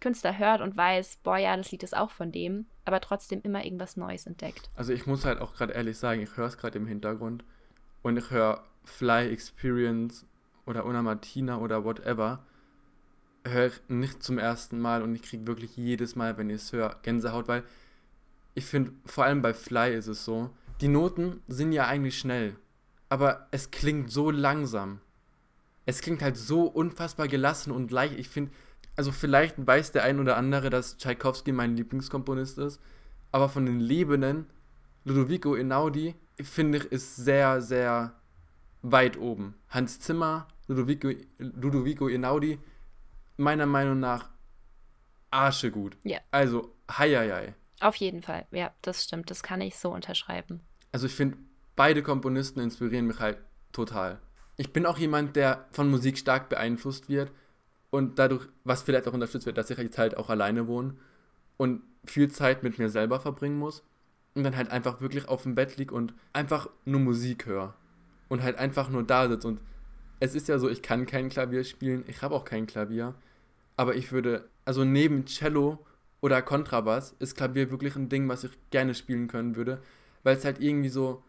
Künstler 0.00 0.38
hört 0.38 0.60
und 0.60 0.76
weiß, 0.76 1.18
boah, 1.22 1.38
ja, 1.38 1.56
das 1.56 1.70
Lied 1.70 1.82
ist 1.82 1.96
auch 1.96 2.10
von 2.10 2.32
dem, 2.32 2.66
aber 2.84 3.00
trotzdem 3.00 3.40
immer 3.42 3.64
irgendwas 3.64 3.96
Neues 3.96 4.26
entdeckt. 4.26 4.70
Also 4.74 4.92
ich 4.92 5.06
muss 5.06 5.24
halt 5.24 5.40
auch 5.40 5.54
gerade 5.54 5.72
ehrlich 5.72 5.98
sagen, 5.98 6.20
ich 6.20 6.36
höre 6.36 6.46
es 6.46 6.58
gerade 6.58 6.78
im 6.78 6.86
Hintergrund 6.86 7.44
und 8.02 8.16
ich 8.16 8.30
höre 8.30 8.64
Fly 8.84 9.30
Experience 9.30 10.26
oder 10.66 10.86
Una 10.86 11.02
Martina 11.02 11.58
oder 11.58 11.84
whatever, 11.84 12.44
höre 13.44 13.66
ich 13.66 13.80
nicht 13.88 14.22
zum 14.22 14.38
ersten 14.38 14.78
Mal 14.78 15.02
und 15.02 15.14
ich 15.14 15.22
kriege 15.22 15.46
wirklich 15.46 15.76
jedes 15.76 16.16
Mal, 16.16 16.36
wenn 16.38 16.50
ich 16.50 16.56
es 16.56 16.72
höre, 16.72 16.96
Gänsehaut, 17.02 17.48
weil 17.48 17.64
ich 18.54 18.64
finde, 18.64 18.92
vor 19.06 19.24
allem 19.24 19.42
bei 19.42 19.54
Fly 19.54 19.94
ist 19.94 20.08
es 20.08 20.24
so, 20.24 20.50
die 20.80 20.88
Noten 20.88 21.42
sind 21.48 21.72
ja 21.72 21.86
eigentlich 21.86 22.18
schnell, 22.18 22.56
aber 23.08 23.46
es 23.50 23.70
klingt 23.70 24.10
so 24.10 24.30
langsam. 24.30 25.00
Es 25.86 26.02
klingt 26.02 26.22
halt 26.22 26.36
so 26.36 26.64
unfassbar 26.64 27.28
gelassen 27.28 27.70
und 27.70 27.90
leicht. 27.90 28.18
Ich 28.18 28.28
finde, 28.28 28.52
also 28.98 29.12
vielleicht 29.12 29.64
weiß 29.64 29.92
der 29.92 30.02
ein 30.02 30.18
oder 30.18 30.36
andere, 30.36 30.70
dass 30.70 30.96
Tchaikovsky 30.96 31.52
mein 31.52 31.76
Lieblingskomponist 31.76 32.58
ist, 32.58 32.80
aber 33.30 33.48
von 33.48 33.64
den 33.64 33.78
Lebenden, 33.78 34.46
Ludovico 35.04 35.54
Einaudi, 35.54 36.16
finde 36.42 36.78
ich, 36.78 36.84
ist 36.86 37.14
sehr, 37.14 37.60
sehr 37.60 38.14
weit 38.82 39.16
oben. 39.16 39.54
Hans 39.68 40.00
Zimmer, 40.00 40.48
Ludovico, 40.66 41.12
Ludovico 41.38 42.08
Einaudi, 42.08 42.58
meiner 43.36 43.66
Meinung 43.66 44.00
nach 44.00 44.30
arschegut. 45.30 45.96
Ja. 46.02 46.18
Also, 46.32 46.74
heieiei. 46.90 47.54
Auf 47.78 47.94
jeden 47.94 48.22
Fall, 48.22 48.46
ja, 48.50 48.72
das 48.82 49.04
stimmt, 49.04 49.30
das 49.30 49.44
kann 49.44 49.60
ich 49.60 49.76
so 49.76 49.92
unterschreiben. 49.92 50.60
Also 50.90 51.06
ich 51.06 51.14
finde, 51.14 51.36
beide 51.76 52.02
Komponisten 52.02 52.58
inspirieren 52.58 53.06
mich 53.06 53.20
halt 53.20 53.38
total. 53.70 54.18
Ich 54.56 54.72
bin 54.72 54.86
auch 54.86 54.98
jemand, 54.98 55.36
der 55.36 55.68
von 55.70 55.88
Musik 55.88 56.18
stark 56.18 56.48
beeinflusst 56.48 57.08
wird 57.08 57.30
und 57.90 58.18
dadurch, 58.18 58.48
was 58.64 58.82
vielleicht 58.82 59.08
auch 59.08 59.12
unterstützt 59.12 59.46
wird, 59.46 59.58
dass 59.58 59.70
ich 59.70 59.78
jetzt 59.78 59.98
halt 59.98 60.16
auch 60.16 60.30
alleine 60.30 60.66
wohne 60.66 60.94
und 61.56 61.82
viel 62.04 62.30
Zeit 62.30 62.62
mit 62.62 62.78
mir 62.78 62.90
selber 62.90 63.20
verbringen 63.20 63.58
muss 63.58 63.82
und 64.34 64.44
dann 64.44 64.56
halt 64.56 64.70
einfach 64.70 65.00
wirklich 65.00 65.28
auf 65.28 65.42
dem 65.42 65.54
Bett 65.54 65.76
liege 65.76 65.94
und 65.94 66.14
einfach 66.32 66.68
nur 66.84 67.00
Musik 67.00 67.46
höre 67.46 67.74
und 68.28 68.42
halt 68.42 68.56
einfach 68.58 68.88
nur 68.88 69.02
da 69.02 69.28
sitze 69.28 69.48
und 69.48 69.60
es 70.20 70.34
ist 70.34 70.48
ja 70.48 70.58
so, 70.58 70.68
ich 70.68 70.82
kann 70.82 71.06
kein 71.06 71.28
Klavier 71.28 71.64
spielen, 71.64 72.04
ich 72.08 72.22
habe 72.22 72.34
auch 72.34 72.44
kein 72.44 72.66
Klavier, 72.66 73.14
aber 73.76 73.94
ich 73.94 74.10
würde, 74.10 74.48
also 74.64 74.84
neben 74.84 75.26
Cello 75.26 75.78
oder 76.20 76.42
Kontrabass 76.42 77.14
ist 77.20 77.36
Klavier 77.36 77.70
wirklich 77.70 77.94
ein 77.96 78.08
Ding, 78.08 78.28
was 78.28 78.44
ich 78.44 78.50
gerne 78.70 78.94
spielen 78.94 79.28
können 79.28 79.56
würde, 79.56 79.80
weil 80.24 80.36
es 80.36 80.44
halt 80.44 80.60
irgendwie 80.60 80.88
so, 80.88 81.22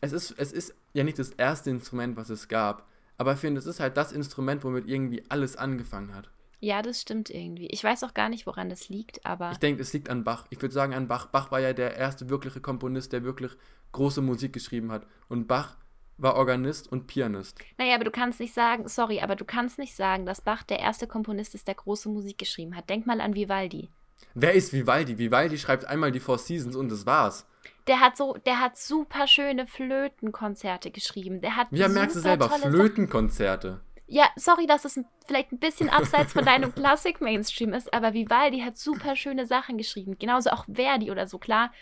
es 0.00 0.12
ist, 0.12 0.34
es 0.38 0.52
ist 0.52 0.74
ja 0.92 1.04
nicht 1.04 1.18
das 1.18 1.30
erste 1.30 1.70
Instrument, 1.70 2.16
was 2.16 2.28
es 2.30 2.48
gab, 2.48 2.86
aber 3.18 3.34
ich 3.34 3.38
finde, 3.38 3.58
es 3.58 3.66
ist 3.66 3.80
halt 3.80 3.96
das 3.96 4.12
Instrument, 4.12 4.64
womit 4.64 4.88
irgendwie 4.88 5.22
alles 5.28 5.56
angefangen 5.56 6.14
hat. 6.14 6.30
Ja, 6.60 6.82
das 6.82 7.00
stimmt 7.00 7.30
irgendwie. 7.30 7.66
Ich 7.66 7.84
weiß 7.84 8.02
auch 8.04 8.14
gar 8.14 8.28
nicht, 8.28 8.46
woran 8.46 8.68
das 8.68 8.88
liegt, 8.88 9.24
aber. 9.24 9.52
Ich 9.52 9.58
denke, 9.58 9.82
es 9.82 9.92
liegt 9.92 10.08
an 10.08 10.24
Bach. 10.24 10.46
Ich 10.50 10.60
würde 10.60 10.74
sagen 10.74 10.94
an 10.94 11.06
Bach. 11.06 11.26
Bach 11.26 11.50
war 11.52 11.60
ja 11.60 11.72
der 11.72 11.96
erste 11.96 12.30
wirkliche 12.30 12.60
Komponist, 12.60 13.12
der 13.12 13.22
wirklich 13.22 13.52
große 13.92 14.22
Musik 14.22 14.52
geschrieben 14.52 14.90
hat. 14.90 15.06
Und 15.28 15.46
Bach 15.46 15.76
war 16.16 16.34
Organist 16.34 16.90
und 16.90 17.06
Pianist. 17.06 17.58
Naja, 17.76 17.94
aber 17.94 18.04
du 18.04 18.10
kannst 18.10 18.40
nicht 18.40 18.54
sagen, 18.54 18.88
sorry, 18.88 19.20
aber 19.20 19.36
du 19.36 19.44
kannst 19.44 19.78
nicht 19.78 19.94
sagen, 19.94 20.26
dass 20.26 20.40
Bach 20.40 20.64
der 20.64 20.80
erste 20.80 21.06
Komponist 21.06 21.54
ist, 21.54 21.68
der 21.68 21.76
große 21.76 22.08
Musik 22.08 22.38
geschrieben 22.38 22.74
hat. 22.74 22.90
Denk 22.90 23.06
mal 23.06 23.20
an 23.20 23.36
Vivaldi. 23.36 23.88
Wer 24.34 24.54
ist 24.54 24.72
Vivaldi? 24.72 25.18
Vivaldi 25.18 25.58
schreibt 25.58 25.86
einmal 25.86 26.12
die 26.12 26.20
Four 26.20 26.38
Seasons 26.38 26.76
und 26.76 26.90
das 26.90 27.06
war's. 27.06 27.46
Der 27.86 28.00
hat 28.00 28.16
so, 28.16 28.34
der 28.46 28.60
hat 28.60 28.76
super 28.76 29.26
schöne 29.26 29.66
Flötenkonzerte 29.66 30.90
geschrieben. 30.90 31.40
Der 31.40 31.56
hat 31.56 31.68
Ja, 31.70 31.88
merkst 31.88 32.16
du 32.16 32.20
selber, 32.20 32.50
Flötenkonzerte. 32.50 33.80
Ja, 34.06 34.26
sorry, 34.36 34.66
dass 34.66 34.84
es 34.84 35.00
vielleicht 35.26 35.52
ein 35.52 35.58
bisschen 35.58 35.90
abseits 35.90 36.32
von 36.32 36.44
deinem 36.44 36.74
Klassik-Mainstream 36.74 37.74
ist, 37.74 37.92
aber 37.92 38.14
Vivaldi 38.14 38.60
hat 38.60 38.78
super 38.78 39.16
schöne 39.16 39.46
Sachen 39.46 39.76
geschrieben. 39.76 40.18
Genauso 40.18 40.50
auch 40.50 40.64
Verdi 40.66 41.10
oder 41.10 41.26
so, 41.26 41.38
klar. 41.38 41.72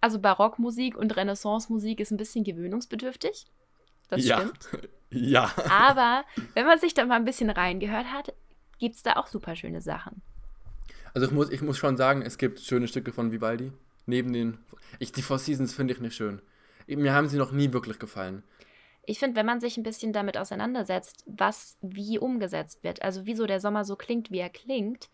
Also 0.00 0.18
Barockmusik 0.18 0.96
und 0.96 1.16
Renaissance-Musik 1.16 2.00
ist 2.00 2.12
ein 2.12 2.16
bisschen 2.16 2.44
gewöhnungsbedürftig. 2.44 3.46
Das 4.08 4.24
ja. 4.24 4.38
stimmt. 4.38 4.88
Ja. 5.08 5.52
Aber 5.70 6.24
wenn 6.54 6.66
man 6.66 6.80
sich 6.80 6.92
da 6.92 7.06
mal 7.06 7.14
ein 7.14 7.24
bisschen 7.24 7.48
reingehört 7.48 8.06
hat, 8.12 8.34
gibt 8.80 8.96
es 8.96 9.04
da 9.04 9.12
auch 9.12 9.28
super 9.28 9.54
schöne 9.54 9.80
Sachen. 9.80 10.20
Also 11.16 11.28
ich 11.28 11.32
muss, 11.32 11.48
ich 11.48 11.62
muss 11.62 11.78
schon 11.78 11.96
sagen, 11.96 12.20
es 12.20 12.36
gibt 12.36 12.60
schöne 12.60 12.88
Stücke 12.88 13.10
von 13.10 13.32
Vivaldi. 13.32 13.72
Neben 14.04 14.34
den. 14.34 14.58
Ich, 14.98 15.12
die 15.12 15.22
Four 15.22 15.38
Seasons 15.38 15.72
finde 15.72 15.94
ich 15.94 16.00
nicht 16.00 16.14
schön. 16.14 16.42
Mir 16.86 17.14
haben 17.14 17.26
sie 17.30 17.38
noch 17.38 17.52
nie 17.52 17.72
wirklich 17.72 17.98
gefallen. 17.98 18.42
Ich 19.06 19.18
finde, 19.18 19.36
wenn 19.36 19.46
man 19.46 19.58
sich 19.58 19.78
ein 19.78 19.82
bisschen 19.82 20.12
damit 20.12 20.36
auseinandersetzt, 20.36 21.24
was 21.24 21.78
wie 21.80 22.18
umgesetzt 22.18 22.84
wird, 22.84 23.00
also 23.00 23.24
wieso 23.24 23.46
der 23.46 23.60
Sommer 23.60 23.86
so 23.86 23.96
klingt, 23.96 24.30
wie 24.30 24.40
er 24.40 24.50
klingt, 24.50 25.08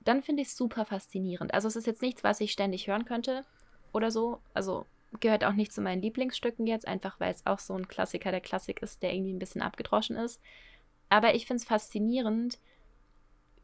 dann 0.00 0.22
finde 0.22 0.40
ich 0.40 0.48
es 0.48 0.56
super 0.56 0.86
faszinierend. 0.86 1.52
Also 1.52 1.68
es 1.68 1.76
ist 1.76 1.86
jetzt 1.86 2.00
nichts, 2.00 2.24
was 2.24 2.40
ich 2.40 2.50
ständig 2.50 2.86
hören 2.86 3.04
könnte 3.04 3.44
oder 3.92 4.10
so. 4.10 4.40
Also 4.54 4.86
gehört 5.20 5.44
auch 5.44 5.52
nicht 5.52 5.74
zu 5.74 5.82
meinen 5.82 6.00
Lieblingsstücken 6.00 6.66
jetzt, 6.66 6.88
einfach 6.88 7.20
weil 7.20 7.34
es 7.34 7.44
auch 7.44 7.58
so 7.58 7.74
ein 7.74 7.86
Klassiker 7.86 8.30
der 8.30 8.40
Klassik 8.40 8.80
ist, 8.80 9.02
der 9.02 9.12
irgendwie 9.12 9.34
ein 9.34 9.38
bisschen 9.38 9.60
abgedroschen 9.60 10.16
ist. 10.16 10.40
Aber 11.10 11.34
ich 11.34 11.44
finde 11.44 11.60
es 11.60 11.68
faszinierend, 11.68 12.58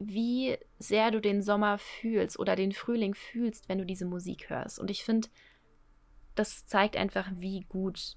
wie 0.01 0.57
sehr 0.79 1.11
du 1.11 1.21
den 1.21 1.43
Sommer 1.43 1.79
fühlst 1.79 2.39
oder 2.39 2.57
den 2.57 2.73
Frühling 2.73 3.15
fühlst, 3.15 3.69
wenn 3.69 3.79
du 3.79 3.85
diese 3.85 4.07
Musik 4.07 4.49
hörst. 4.49 4.81
Und 4.81 4.91
ich 4.91 5.05
finde, 5.05 5.29
das 6.35 6.67
zeigt 6.67 6.97
einfach, 6.97 7.29
wie 7.35 7.67
gut 7.69 8.17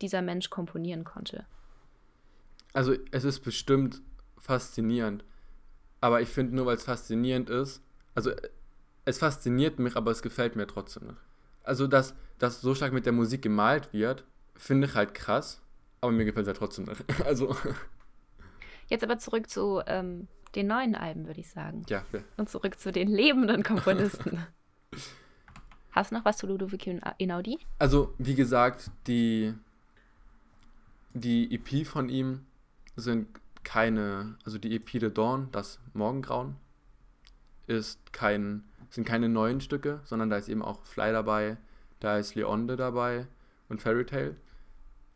dieser 0.00 0.22
Mensch 0.22 0.48
komponieren 0.50 1.04
konnte. 1.04 1.46
Also 2.72 2.94
es 3.10 3.24
ist 3.24 3.40
bestimmt 3.40 4.00
faszinierend. 4.40 5.24
Aber 6.00 6.20
ich 6.20 6.28
finde 6.28 6.56
nur, 6.56 6.66
weil 6.66 6.76
es 6.76 6.84
faszinierend 6.84 7.50
ist, 7.50 7.82
also 8.14 8.32
es 9.04 9.18
fasziniert 9.18 9.78
mich, 9.78 9.96
aber 9.96 10.10
es 10.10 10.22
gefällt 10.22 10.56
mir 10.56 10.66
trotzdem 10.66 11.08
nicht. 11.08 11.20
Also, 11.62 11.86
dass, 11.86 12.14
dass 12.38 12.60
so 12.60 12.74
stark 12.74 12.92
mit 12.92 13.06
der 13.06 13.12
Musik 13.12 13.42
gemalt 13.42 13.92
wird, 13.92 14.24
finde 14.54 14.86
ich 14.86 14.94
halt 14.94 15.14
krass, 15.14 15.62
aber 16.00 16.12
mir 16.12 16.24
gefällt 16.24 16.44
es 16.44 16.48
halt 16.48 16.58
trotzdem 16.58 16.84
nicht. 16.84 17.04
Also, 17.24 17.56
Jetzt 18.88 19.02
aber 19.02 19.18
zurück 19.18 19.48
zu 19.48 19.82
ähm, 19.86 20.28
den 20.54 20.66
neuen 20.66 20.94
Alben, 20.94 21.26
würde 21.26 21.40
ich 21.40 21.50
sagen. 21.50 21.84
ja, 21.88 22.04
ja. 22.12 22.20
Und 22.36 22.48
zurück 22.48 22.78
zu 22.78 22.92
den 22.92 23.08
lebenden 23.08 23.62
Komponisten. 23.62 24.46
Hast 25.92 26.10
du 26.10 26.16
noch 26.16 26.24
was 26.24 26.38
zu 26.38 26.46
Ludovico 26.46 26.90
Einaudi? 27.20 27.58
Also, 27.78 28.14
wie 28.18 28.34
gesagt, 28.34 28.90
die, 29.06 29.54
die 31.12 31.54
EP 31.54 31.86
von 31.86 32.08
ihm 32.08 32.46
sind 32.96 33.28
keine, 33.62 34.36
also 34.44 34.58
die 34.58 34.74
EP 34.74 34.90
The 34.90 35.12
Dawn, 35.12 35.48
das 35.52 35.78
Morgengrauen, 35.92 36.56
ist 37.66 38.12
kein, 38.12 38.64
sind 38.90 39.06
keine 39.06 39.28
neuen 39.28 39.60
Stücke, 39.60 40.00
sondern 40.04 40.30
da 40.30 40.36
ist 40.36 40.48
eben 40.48 40.62
auch 40.62 40.84
Fly 40.84 41.12
dabei, 41.12 41.56
da 42.00 42.18
ist 42.18 42.34
Leonde 42.34 42.76
dabei 42.76 43.26
und 43.68 43.80
Fairy 43.80 44.04
Tale. 44.04 44.36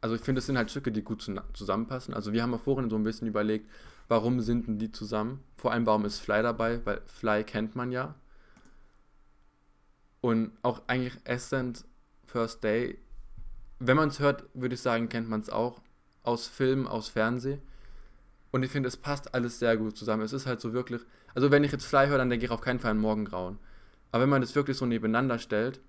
Also 0.01 0.15
ich 0.15 0.21
finde, 0.21 0.39
es 0.39 0.47
sind 0.47 0.57
halt 0.57 0.71
Stücke, 0.71 0.93
die 0.93 1.03
gut 1.03 1.23
zu, 1.23 1.35
zusammenpassen. 1.55 2.15
Also 2.15 2.33
wir 2.33 2.43
haben 2.43 2.53
ja 2.53 2.59
vorhin 2.59 2.89
so 2.89 2.97
ein 2.97 3.03
bisschen 3.03 3.27
überlegt, 3.27 3.69
warum 4.09 4.41
sind 4.41 4.67
denn 4.67 4.79
die 4.79 4.91
zusammen? 4.91 5.45
Vor 5.57 5.73
allem, 5.73 5.87
warum 5.87 6.05
ist 6.05 6.19
Fly 6.19 6.43
dabei? 6.43 6.85
Weil 6.85 7.03
Fly 7.07 7.45
kennt 7.45 7.77
man 7.77 7.93
ja. 7.93 8.15
Und 10.21 10.53
auch 10.63 10.83
eigentlich 10.89 11.17
Ascent 11.27 11.85
First 12.25 12.65
Day, 12.65 12.99
wenn 13.79 13.97
man 13.97 14.09
es 14.09 14.19
hört, 14.19 14.45
würde 14.55 14.75
ich 14.75 14.81
sagen, 14.81 15.09
kennt 15.09 15.29
man 15.29 15.41
es 15.41 15.51
auch 15.51 15.81
aus 16.23 16.47
Film, 16.47 16.87
aus 16.87 17.09
Fernsehen. 17.09 17.63
Und 18.51 18.63
ich 18.63 18.71
finde, 18.71 18.89
es 18.89 18.97
passt 18.97 19.35
alles 19.35 19.59
sehr 19.59 19.77
gut 19.77 19.97
zusammen. 19.97 20.23
Es 20.23 20.33
ist 20.33 20.47
halt 20.47 20.61
so 20.61 20.73
wirklich, 20.73 21.03
also 21.35 21.51
wenn 21.51 21.65
ich 21.65 21.73
jetzt 21.73 21.85
Fly 21.85 22.09
höre, 22.09 22.19
dann 22.19 22.31
denke 22.31 22.47
ich 22.47 22.51
auf 22.51 22.61
keinen 22.61 22.81
Fall 22.81 22.93
an 22.93 22.99
Morgengrauen. 22.99 23.59
Aber 24.11 24.23
wenn 24.23 24.31
man 24.31 24.41
das 24.41 24.55
wirklich 24.55 24.77
so 24.77 24.87
nebeneinander 24.87 25.39
stellt, 25.39 25.81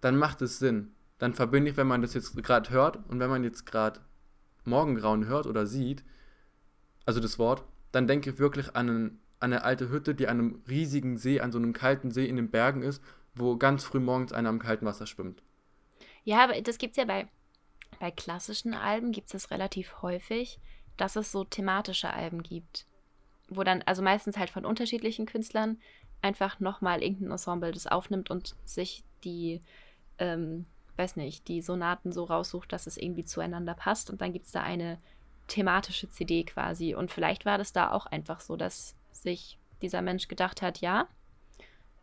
dann 0.00 0.16
macht 0.16 0.42
es 0.42 0.58
Sinn. 0.58 0.90
Dann 1.18 1.34
verbinde 1.34 1.70
ich, 1.70 1.76
wenn 1.76 1.86
man 1.86 2.02
das 2.02 2.14
jetzt 2.14 2.36
gerade 2.42 2.70
hört 2.70 2.98
und 3.08 3.20
wenn 3.20 3.30
man 3.30 3.44
jetzt 3.44 3.64
gerade 3.64 4.00
Morgengrauen 4.64 5.26
hört 5.26 5.46
oder 5.46 5.66
sieht, 5.66 6.04
also 7.06 7.20
das 7.20 7.38
Wort, 7.38 7.64
dann 7.92 8.06
denke 8.06 8.30
ich 8.30 8.38
wirklich 8.38 8.74
an, 8.74 8.88
einen, 8.88 9.20
an 9.40 9.52
eine 9.52 9.62
alte 9.62 9.90
Hütte, 9.90 10.14
die 10.14 10.26
an 10.26 10.38
einem 10.38 10.62
riesigen 10.68 11.16
See, 11.16 11.40
an 11.40 11.52
so 11.52 11.58
einem 11.58 11.72
kalten 11.72 12.10
See 12.10 12.26
in 12.26 12.36
den 12.36 12.50
Bergen 12.50 12.82
ist, 12.82 13.02
wo 13.34 13.56
ganz 13.56 13.84
früh 13.84 14.00
morgens 14.00 14.32
einer 14.32 14.48
am 14.48 14.58
kalten 14.58 14.86
Wasser 14.86 15.06
schwimmt. 15.06 15.42
Ja, 16.24 16.42
aber 16.42 16.60
das 16.60 16.78
gibt 16.78 16.92
es 16.92 16.96
ja 16.96 17.04
bei, 17.04 17.28
bei 18.00 18.10
klassischen 18.10 18.74
Alben, 18.74 19.12
gibt 19.12 19.34
es 19.34 19.50
relativ 19.50 20.02
häufig, 20.02 20.58
dass 20.96 21.16
es 21.16 21.32
so 21.32 21.44
thematische 21.44 22.12
Alben 22.12 22.42
gibt. 22.42 22.86
Wo 23.48 23.62
dann, 23.62 23.82
also 23.82 24.02
meistens 24.02 24.38
halt 24.38 24.50
von 24.50 24.64
unterschiedlichen 24.64 25.26
Künstlern, 25.26 25.78
einfach 26.22 26.58
nochmal 26.60 27.02
irgendein 27.02 27.32
Ensemble 27.32 27.72
das 27.72 27.86
aufnimmt 27.86 28.30
und 28.30 28.56
sich 28.64 29.04
die, 29.24 29.60
ähm, 30.18 30.64
weiß 30.96 31.16
nicht, 31.16 31.48
die 31.48 31.60
Sonaten 31.60 32.12
so 32.12 32.24
raussucht, 32.24 32.72
dass 32.72 32.86
es 32.86 32.96
irgendwie 32.96 33.24
zueinander 33.24 33.74
passt. 33.74 34.08
Und 34.08 34.22
dann 34.22 34.32
gibt 34.32 34.46
es 34.46 34.52
da 34.52 34.62
eine 34.62 34.98
thematische 35.46 36.08
CD 36.08 36.44
quasi. 36.44 36.94
Und 36.94 37.10
vielleicht 37.10 37.44
war 37.44 37.58
das 37.58 37.72
da 37.72 37.90
auch 37.90 38.06
einfach 38.06 38.40
so, 38.40 38.56
dass 38.56 38.94
sich 39.12 39.58
dieser 39.82 40.02
Mensch 40.02 40.28
gedacht 40.28 40.62
hat, 40.62 40.80
ja, 40.80 41.08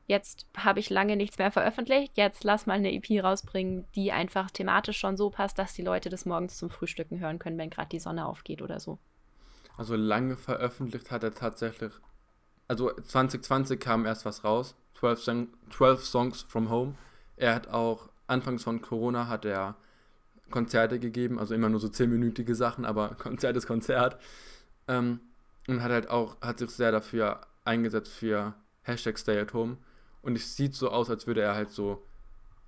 jetzt 0.07 0.45
habe 0.57 0.79
ich 0.79 0.89
lange 0.89 1.15
nichts 1.15 1.37
mehr 1.37 1.51
veröffentlicht, 1.51 2.17
jetzt 2.17 2.43
lass 2.43 2.65
mal 2.65 2.73
eine 2.73 2.93
EP 2.93 3.23
rausbringen, 3.23 3.85
die 3.95 4.11
einfach 4.11 4.51
thematisch 4.51 4.99
schon 4.99 5.17
so 5.17 5.29
passt, 5.29 5.57
dass 5.57 5.73
die 5.73 5.83
Leute 5.83 6.09
das 6.09 6.25
morgens 6.25 6.57
zum 6.57 6.69
Frühstücken 6.69 7.19
hören 7.19 7.39
können, 7.39 7.57
wenn 7.57 7.69
gerade 7.69 7.89
die 7.89 7.99
Sonne 7.99 8.25
aufgeht 8.25 8.61
oder 8.61 8.79
so. 8.79 8.99
Also 9.77 9.95
lange 9.95 10.35
veröffentlicht 10.35 11.11
hat 11.11 11.23
er 11.23 11.33
tatsächlich, 11.33 11.93
also 12.67 12.91
2020 12.91 13.79
kam 13.79 14.05
erst 14.05 14.25
was 14.25 14.43
raus, 14.43 14.75
12, 14.95 15.19
Song, 15.23 15.47
12 15.71 16.05
Songs 16.05 16.41
from 16.43 16.69
Home. 16.69 16.95
Er 17.37 17.55
hat 17.55 17.69
auch, 17.69 18.09
anfangs 18.27 18.63
von 18.63 18.81
Corona 18.81 19.27
hat 19.27 19.45
er 19.45 19.75
Konzerte 20.51 20.99
gegeben, 20.99 21.39
also 21.39 21.53
immer 21.55 21.69
nur 21.69 21.79
so 21.79 21.87
10-minütige 21.87 22.55
Sachen, 22.55 22.85
aber 22.85 23.09
Konzert 23.17 23.57
ist 23.57 23.67
Konzert. 23.67 24.17
Ähm, 24.87 25.19
und 25.67 25.81
hat 25.81 25.91
halt 25.91 26.09
auch, 26.09 26.39
hat 26.41 26.59
sich 26.59 26.71
sehr 26.71 26.91
dafür 26.91 27.41
eingesetzt 27.63 28.11
für 28.11 28.55
Hashtag 28.83 29.17
Stay 29.17 29.39
at 29.39 29.53
Home. 29.53 29.77
Und 30.21 30.35
es 30.35 30.55
sieht 30.55 30.75
so 30.75 30.89
aus, 30.89 31.09
als 31.09 31.27
würde 31.27 31.41
er 31.41 31.55
halt 31.55 31.71
so 31.71 32.03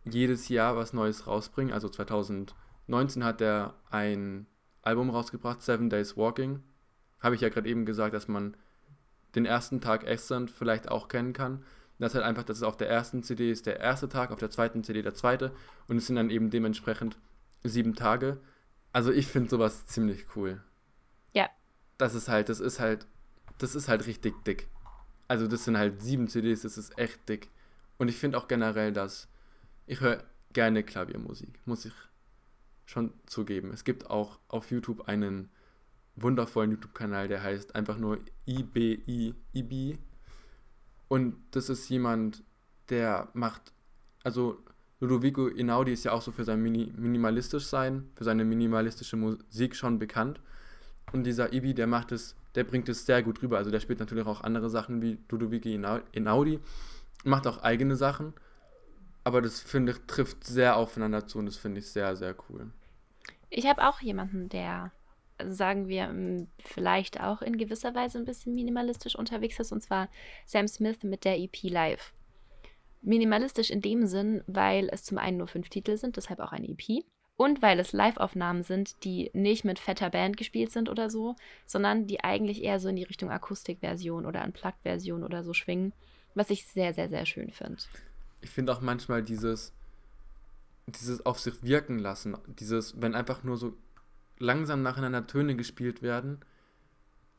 jedes 0.05 0.49
Jahr 0.49 0.75
was 0.75 0.93
Neues 0.93 1.27
rausbringen. 1.27 1.73
Also 1.73 1.89
2019 1.89 3.23
hat 3.23 3.41
er 3.41 3.73
ein 3.89 4.47
Album 4.81 5.09
rausgebracht, 5.09 5.61
Seven 5.61 5.89
Days 5.89 6.17
Walking. 6.17 6.61
Habe 7.19 7.35
ich 7.35 7.41
ja 7.41 7.49
gerade 7.49 7.69
eben 7.69 7.85
gesagt, 7.85 8.13
dass 8.13 8.27
man 8.27 8.55
den 9.35 9.45
ersten 9.45 9.81
Tag 9.81 10.07
Accent 10.07 10.51
vielleicht 10.51 10.89
auch 10.89 11.07
kennen 11.07 11.33
kann. 11.33 11.63
Das 11.99 12.11
ist 12.11 12.15
halt 12.15 12.25
einfach, 12.25 12.43
dass 12.43 12.57
es 12.57 12.63
auf 12.63 12.75
der 12.75 12.89
ersten 12.89 13.23
CD 13.23 13.49
ist 13.49 13.65
der 13.65 13.79
erste 13.79 14.09
Tag, 14.09 14.31
auf 14.31 14.39
der 14.39 14.49
zweiten 14.49 14.83
CD 14.83 15.01
der 15.01 15.13
zweite 15.13 15.53
und 15.87 15.97
es 15.97 16.07
sind 16.07 16.17
dann 16.17 16.29
eben 16.29 16.49
dementsprechend 16.49 17.17
sieben 17.63 17.95
Tage. 17.95 18.39
Also 18.91 19.11
ich 19.11 19.27
finde 19.27 19.49
sowas 19.49 19.85
ziemlich 19.87 20.35
cool. 20.35 20.61
Ja. 21.33 21.49
Das 21.97 22.15
ist 22.15 22.27
halt, 22.27 22.49
das 22.49 22.59
ist 22.59 22.79
halt, 22.79 23.07
das 23.57 23.75
ist 23.75 23.87
halt 23.87 24.05
richtig 24.07 24.43
dick. 24.43 24.67
Also 25.27 25.47
das 25.47 25.65
sind 25.65 25.77
halt 25.77 26.01
sieben 26.01 26.27
CDs, 26.27 26.61
das 26.61 26.77
ist 26.77 26.97
echt 26.97 27.27
dick. 27.27 27.49
Und 27.97 28.07
ich 28.07 28.17
finde 28.17 28.37
auch 28.37 28.47
generell, 28.47 28.91
dass 28.91 29.27
ich 29.87 30.01
höre 30.01 30.23
gerne 30.51 30.83
Klaviermusik, 30.83 31.59
muss 31.65 31.85
ich 31.85 31.93
schon 32.85 33.13
zugeben. 33.25 33.71
Es 33.71 33.83
gibt 33.83 34.09
auch 34.09 34.39
auf 34.47 34.71
YouTube 34.71 35.07
einen 35.07 35.49
wundervollen 36.15 36.71
YouTube-Kanal, 36.71 37.27
der 37.27 37.41
heißt 37.41 37.75
einfach 37.75 37.97
nur 37.97 38.19
IBI, 38.45 39.33
IBI. 39.53 39.97
Und 41.07 41.35
das 41.51 41.69
ist 41.69 41.89
jemand, 41.89 42.43
der 42.89 43.29
macht, 43.33 43.73
also 44.23 44.63
Ludovico 45.03 45.47
Inaudi 45.47 45.91
ist 45.91 46.05
ja 46.05 46.13
auch 46.13 46.21
so 46.21 46.31
für 46.31 46.45
sein 46.45 46.61
Mini 46.61 46.93
minimalistisch 46.95 47.65
sein, 47.65 48.09
für 48.15 48.23
seine 48.23 48.45
minimalistische 48.45 49.17
Musik 49.17 49.75
schon 49.75 49.99
bekannt. 49.99 50.39
Und 51.11 51.25
dieser 51.25 51.51
Ibi, 51.51 51.73
der 51.73 51.87
macht 51.87 52.13
es, 52.13 52.37
der 52.55 52.63
bringt 52.63 52.87
es 52.87 53.05
sehr 53.05 53.21
gut 53.21 53.41
rüber. 53.41 53.57
Also 53.57 53.69
der 53.69 53.81
spielt 53.81 53.99
natürlich 53.99 54.25
auch 54.25 54.41
andere 54.41 54.69
Sachen 54.69 55.01
wie 55.01 55.19
Ludovico 55.29 55.67
Inaudi, 56.13 56.59
macht 57.25 57.47
auch 57.47 57.61
eigene 57.63 57.97
Sachen. 57.97 58.33
Aber 59.25 59.41
das 59.41 59.59
finde 59.59 59.91
ich, 59.91 59.97
trifft 60.07 60.45
sehr 60.45 60.77
aufeinander 60.77 61.27
zu 61.27 61.37
und 61.37 61.47
das 61.47 61.57
finde 61.57 61.79
ich 61.79 61.91
sehr, 61.91 62.15
sehr 62.15 62.33
cool. 62.47 62.71
Ich 63.49 63.67
habe 63.67 63.85
auch 63.85 63.99
jemanden, 63.99 64.47
der, 64.47 64.93
sagen 65.45 65.89
wir, 65.89 66.47
vielleicht 66.59 67.19
auch 67.19 67.41
in 67.41 67.57
gewisser 67.57 67.93
Weise 67.93 68.19
ein 68.19 68.25
bisschen 68.25 68.55
minimalistisch 68.55 69.17
unterwegs 69.17 69.59
ist, 69.59 69.73
und 69.73 69.81
zwar 69.83 70.07
Sam 70.45 70.69
Smith 70.69 71.03
mit 71.03 71.25
der 71.25 71.37
EP 71.39 71.63
Live. 71.63 72.13
Minimalistisch 73.03 73.69
in 73.69 73.81
dem 73.81 74.07
Sinn, 74.07 74.43
weil 74.47 74.89
es 74.91 75.03
zum 75.03 75.17
einen 75.17 75.37
nur 75.37 75.47
fünf 75.47 75.69
Titel 75.69 75.97
sind, 75.97 76.17
deshalb 76.17 76.39
auch 76.39 76.51
eine 76.51 76.67
EP. 76.67 77.03
Und 77.35 77.61
weil 77.61 77.79
es 77.79 77.93
Live-Aufnahmen 77.93 78.63
sind, 78.63 79.03
die 79.03 79.29
nicht 79.33 79.65
mit 79.65 79.79
fetter 79.79 80.09
Band 80.09 80.37
gespielt 80.37 80.71
sind 80.71 80.89
oder 80.89 81.09
so, 81.09 81.35
sondern 81.65 82.05
die 82.07 82.23
eigentlich 82.23 82.63
eher 82.63 82.79
so 82.79 82.89
in 82.89 82.95
die 82.95 83.03
Richtung 83.03 83.31
Akustikversion 83.31 84.25
oder 84.25 84.43
Unplugged-Version 84.43 85.23
oder 85.23 85.43
so 85.43 85.53
schwingen, 85.53 85.93
was 86.35 86.49
ich 86.49 86.65
sehr, 86.67 86.93
sehr, 86.93 87.09
sehr 87.09 87.25
schön 87.25 87.51
finde. 87.51 87.81
Ich 88.41 88.51
finde 88.51 88.71
auch 88.71 88.81
manchmal 88.81 89.23
dieses, 89.23 89.73
dieses 90.87 91.25
auf 91.25 91.39
sich 91.39 91.63
wirken 91.63 91.99
lassen, 91.99 92.37
dieses, 92.59 93.01
wenn 93.01 93.15
einfach 93.15 93.43
nur 93.43 93.57
so 93.57 93.75
langsam 94.37 94.81
nacheinander 94.81 95.25
Töne 95.25 95.55
gespielt 95.55 96.01
werden, 96.01 96.39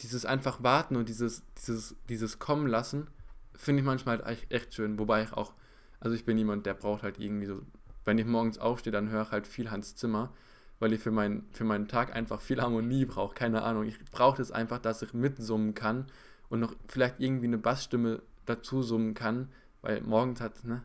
dieses 0.01 0.27
einfach 0.27 0.63
warten 0.63 0.97
und 0.97 1.09
dieses, 1.09 1.43
dieses, 1.57 1.95
dieses 2.09 2.39
kommen 2.39 2.67
lassen, 2.67 3.09
finde 3.57 3.81
ich 3.81 3.87
manchmal 3.87 4.19
halt 4.19 4.27
echt, 4.27 4.53
echt 4.53 4.75
schön. 4.75 4.99
Wobei 4.99 5.23
ich 5.23 5.33
auch, 5.33 5.53
also 6.01 6.15
ich 6.15 6.25
bin 6.25 6.39
jemand, 6.39 6.67
der 6.67 6.75
braucht 6.75 7.03
halt 7.03 7.19
irgendwie 7.19 7.47
so 7.47 7.63
wenn 8.05 8.19
ich 8.19 8.27
morgens 8.27 8.59
aufstehe, 8.59 8.93
dann 8.93 9.11
höre 9.11 9.23
ich 9.23 9.31
halt 9.31 9.47
viel 9.47 9.71
Hans 9.71 9.97
Zimmer, 9.97 10.33
weil 10.79 10.93
ich 10.93 11.01
für, 11.01 11.11
mein, 11.11 11.45
für 11.53 11.65
meinen 11.65 11.89
Tag 11.89 12.15
einfach 12.15 12.41
viel 12.41 12.61
Harmonie 12.61 13.05
brauche. 13.05 13.35
Keine 13.35 13.63
Ahnung. 13.63 13.85
Ich 13.85 13.99
brauche 14.11 14.37
das 14.37 14.53
einfach, 14.53 14.79
dass 14.79 15.03
ich 15.03 15.15
mitsummen 15.15 15.75
kann 15.75 16.07
und 16.49 16.61
noch 16.61 16.75
vielleicht 16.89 17.21
irgendwie 17.21 17.47
eine 17.47 17.59
Bassstimme 17.59 18.23
dazu 18.47 18.83
summen 18.83 19.15
kann, 19.15 19.49
weil 19.81 20.03
morgens 20.03 20.41
hat, 20.41 20.65
ne? 20.65 20.83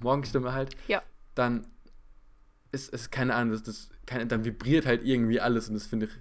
Morgenstimme 0.00 0.52
halt. 0.52 0.76
Ja. 0.86 1.02
Dann 1.34 1.66
ist 2.70 2.92
es 2.92 3.10
keine 3.10 3.34
Ahnung, 3.34 3.52
das, 3.52 3.62
das, 3.62 3.90
keine, 4.04 4.26
dann 4.26 4.44
vibriert 4.44 4.84
halt 4.84 5.04
irgendwie 5.04 5.40
alles 5.40 5.68
und 5.68 5.74
das 5.74 5.86
finde 5.86 6.06
ich, 6.06 6.12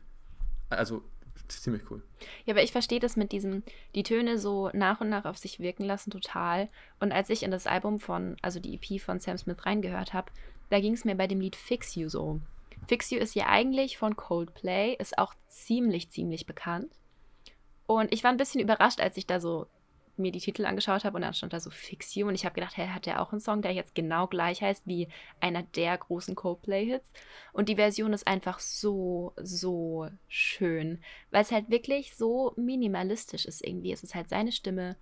also 0.70 1.04
ziemlich 1.52 1.90
cool. 1.90 2.02
Ja, 2.46 2.54
aber 2.54 2.64
ich 2.64 2.72
verstehe 2.72 3.00
das 3.00 3.16
mit 3.16 3.32
diesem, 3.32 3.64
die 3.96 4.04
Töne 4.04 4.40
so 4.40 4.70
nach 4.74 5.02
und 5.02 5.10
nach 5.10 5.26
auf 5.26 5.38
sich 5.38 5.60
wirken 5.60 5.84
lassen, 5.84 6.12
total. 6.12 6.70
Und 7.00 7.12
als 7.12 7.30
ich 7.30 7.44
in 7.44 7.52
das 7.52 7.68
Album 7.68 8.00
von, 8.00 8.38
also 8.42 8.60
die 8.60 8.76
EP 8.76 9.02
von 9.02 9.20
Sam 9.20 9.38
Smith 9.38 9.66
reingehört 9.66 10.14
habe, 10.14 10.32
da 10.70 10.80
ging 10.80 10.94
es 10.94 11.06
mir 11.06 11.16
bei 11.16 11.28
dem 11.28 11.40
Lied 11.40 11.56
Fix 11.56 11.96
You 11.96 12.10
so. 12.10 12.40
Fix 12.88 13.10
You 13.10 13.20
ist 13.20 13.36
ja 13.36 13.48
eigentlich 13.48 13.98
von 13.98 14.16
Coldplay, 14.16 14.96
ist 14.96 15.18
auch 15.18 15.34
ziemlich, 15.48 16.10
ziemlich 16.10 16.46
bekannt. 16.46 16.92
Und 17.86 18.14
ich 18.14 18.24
war 18.24 18.32
ein 18.32 18.38
bisschen 18.38 18.62
überrascht, 18.62 19.00
als 19.00 19.18
ich 19.18 19.26
da 19.26 19.40
so 19.40 19.68
mir 20.20 20.32
die 20.32 20.40
Titel 20.40 20.66
angeschaut 20.66 21.04
habe 21.04 21.16
und 21.16 21.22
dann 21.22 21.34
stand 21.34 21.54
da 21.54 21.60
so 21.60 21.70
Fix 21.70 22.16
You 22.16 22.28
und 22.28 22.36
ich 22.36 22.46
habe 22.46 22.56
gedacht, 22.56 22.78
hey, 22.78 22.88
hat 22.88 23.06
der 23.06 23.22
auch 23.22 23.32
einen 23.32 23.42
Song, 23.42 23.62
der 23.62 23.72
jetzt 23.72 23.96
genau 23.96 24.28
gleich 24.28 24.62
heißt 24.62 24.86
wie 24.86 25.08
einer 25.40 25.64
der 25.64 25.98
großen 25.98 26.36
Coldplay-Hits. 26.36 27.12
Und 27.54 27.70
die 27.70 27.76
Version 27.76 28.14
ist 28.14 28.28
einfach 28.28 28.60
so, 28.60 29.34
so 29.38 30.10
schön, 30.28 31.02
weil 31.32 31.42
es 31.42 31.52
halt 31.52 31.70
wirklich 31.70 32.16
so 32.16 32.54
minimalistisch 32.56 33.46
ist 33.46 33.66
irgendwie. 33.66 33.92
Es 33.92 34.04
ist 34.04 34.16
halt 34.16 34.30
seine 34.30 34.52
Stimme, 34.52 34.96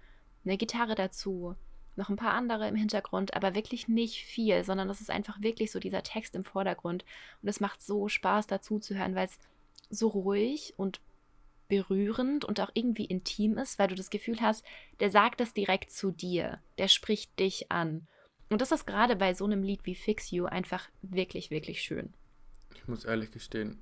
eine 0.44 0.58
Gitarre 0.58 0.96
dazu 0.96 1.56
noch 1.98 2.10
ein 2.10 2.18
paar 2.18 2.34
andere 2.34 2.68
im 2.68 2.76
Hintergrund, 2.76 3.36
aber 3.36 3.56
wirklich 3.56 3.88
nicht 3.88 4.26
viel, 4.26 4.64
sondern 4.64 4.88
das 4.88 5.02
ist 5.02 5.10
einfach 5.10 5.42
wirklich 5.42 5.72
so 5.72 5.80
dieser 5.80 6.04
Text 6.04 6.36
im 6.36 6.44
Vordergrund. 6.44 7.06
Und 7.42 7.50
es 7.50 7.60
macht 7.60 7.82
so 7.82 8.08
Spaß 8.10 8.48
dazu 8.48 8.80
zu 8.80 8.96
hören, 8.96 9.16
weil 9.16 9.28
es 9.28 9.40
so 9.90 10.10
ruhig 10.10 10.74
und 10.78 11.00
berührend 11.68 12.46
und 12.46 12.60
auch 12.60 12.72
irgendwie 12.74 13.06
intim 13.06 13.58
ist, 13.58 13.80
weil 13.80 13.88
du 13.88 13.96
das 13.96 14.10
Gefühl 14.10 14.42
hast, 14.42 14.64
der 15.00 15.10
sagt 15.10 15.42
es 15.42 15.54
direkt 15.54 15.92
zu 15.92 16.12
dir, 16.12 16.60
der 16.78 16.88
spricht 16.88 17.40
dich 17.40 17.72
an. 17.72 18.08
Und 18.50 18.62
das 18.62 18.72
ist 18.72 18.86
gerade 18.86 19.16
bei 19.16 19.34
so 19.34 19.46
einem 19.46 19.64
Lied 19.64 19.86
wie 19.86 19.96
Fix 19.96 20.32
You 20.32 20.46
einfach 20.46 20.88
wirklich, 21.02 21.50
wirklich 21.50 21.82
schön. 21.82 22.14
Ich 22.76 22.88
muss 22.88 23.06
ehrlich 23.06 23.32
gestehen, 23.32 23.82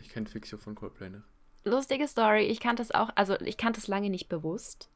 ich 0.00 0.08
kenne 0.08 0.26
Fix 0.26 0.50
You 0.50 0.58
von 0.58 0.74
Coldplay 0.74 1.10
nicht. 1.10 1.24
Lustige 1.64 2.08
Story, 2.08 2.44
ich 2.44 2.60
kannte 2.60 2.82
es 2.82 2.90
auch, 2.90 3.10
also 3.14 3.38
ich 3.40 3.56
kannte 3.56 3.80
es 3.80 3.88
lange 3.88 4.10
nicht 4.10 4.28
bewusst. 4.28 4.90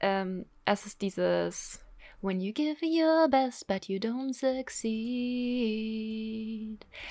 Ähm, 0.00 0.46
es 0.64 0.86
ist 0.86 1.02
dieses 1.02 1.80
When 2.20 2.40
you 2.40 2.52
give 2.52 2.84
your 2.84 3.28
best, 3.28 3.68
but 3.68 3.88
you 3.88 3.98
don't 3.98 4.34
succeed. 4.34 4.88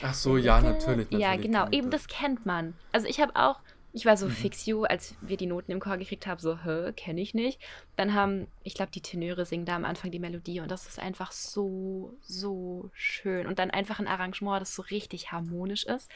Ach 0.02 0.14
so, 0.14 0.36
ja, 0.36 0.60
natürlich. 0.60 1.10
Ja, 1.12 1.30
natürlich 1.30 1.46
genau, 1.46 1.64
kenn 1.64 1.74
ich 1.74 1.80
eben 1.80 1.92
das 1.92 2.08
kennt 2.08 2.46
man. 2.46 2.74
Also 2.92 3.08
ich 3.08 3.22
habe 3.22 3.34
auch, 3.38 3.62
ich 3.98 4.06
war 4.06 4.16
so 4.16 4.30
Fix 4.30 4.68
You, 4.68 4.84
als 4.84 5.16
wir 5.22 5.38
die 5.38 5.48
Noten 5.48 5.72
im 5.72 5.80
Chor 5.80 5.98
gekriegt 5.98 6.28
haben, 6.28 6.40
so, 6.40 6.64
hä, 6.64 6.94
kenne 6.94 7.20
ich 7.20 7.34
nicht. 7.34 7.60
Dann 7.96 8.14
haben, 8.14 8.46
ich 8.62 8.76
glaube, 8.76 8.92
die 8.92 9.02
Tenöre 9.02 9.44
singen 9.44 9.66
da 9.66 9.76
am 9.76 9.86
Anfang 9.86 10.12
die 10.12 10.20
Melodie 10.20 10.60
und 10.60 10.70
das 10.70 10.88
ist 10.88 11.00
einfach 11.00 11.32
so, 11.32 12.14
so 12.22 12.92
schön. 12.94 13.48
Und 13.48 13.58
dann 13.58 13.72
einfach 13.72 14.00
ein 14.00 14.08
Arrangement, 14.08 14.62
das 14.62 14.76
so 14.76 14.84
richtig 14.84 15.32
harmonisch 15.32 15.84
ist. 15.84 16.12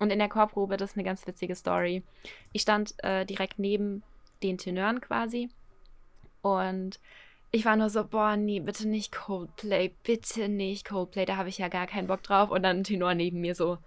Und 0.00 0.10
in 0.10 0.18
der 0.18 0.28
Chorprobe, 0.28 0.76
das 0.76 0.90
ist 0.90 0.96
eine 0.96 1.04
ganz 1.04 1.24
witzige 1.24 1.54
Story. 1.54 2.02
Ich 2.52 2.62
stand 2.62 2.92
äh, 3.04 3.24
direkt 3.24 3.60
neben 3.60 4.02
den 4.42 4.58
Tenören 4.58 5.00
quasi 5.00 5.48
und 6.40 6.98
ich 7.52 7.64
war 7.64 7.76
nur 7.76 7.88
so, 7.88 8.04
boah, 8.04 8.36
nee, 8.36 8.58
bitte 8.58 8.88
nicht 8.88 9.12
Coldplay, 9.12 9.92
bitte 10.02 10.48
nicht 10.48 10.88
Coldplay, 10.88 11.24
da 11.24 11.36
habe 11.36 11.50
ich 11.50 11.58
ja 11.58 11.68
gar 11.68 11.86
keinen 11.86 12.08
Bock 12.08 12.24
drauf. 12.24 12.50
Und 12.50 12.64
dann 12.64 12.78
ein 12.78 12.84
Tenor 12.84 13.14
neben 13.14 13.40
mir 13.40 13.54
so, 13.54 13.78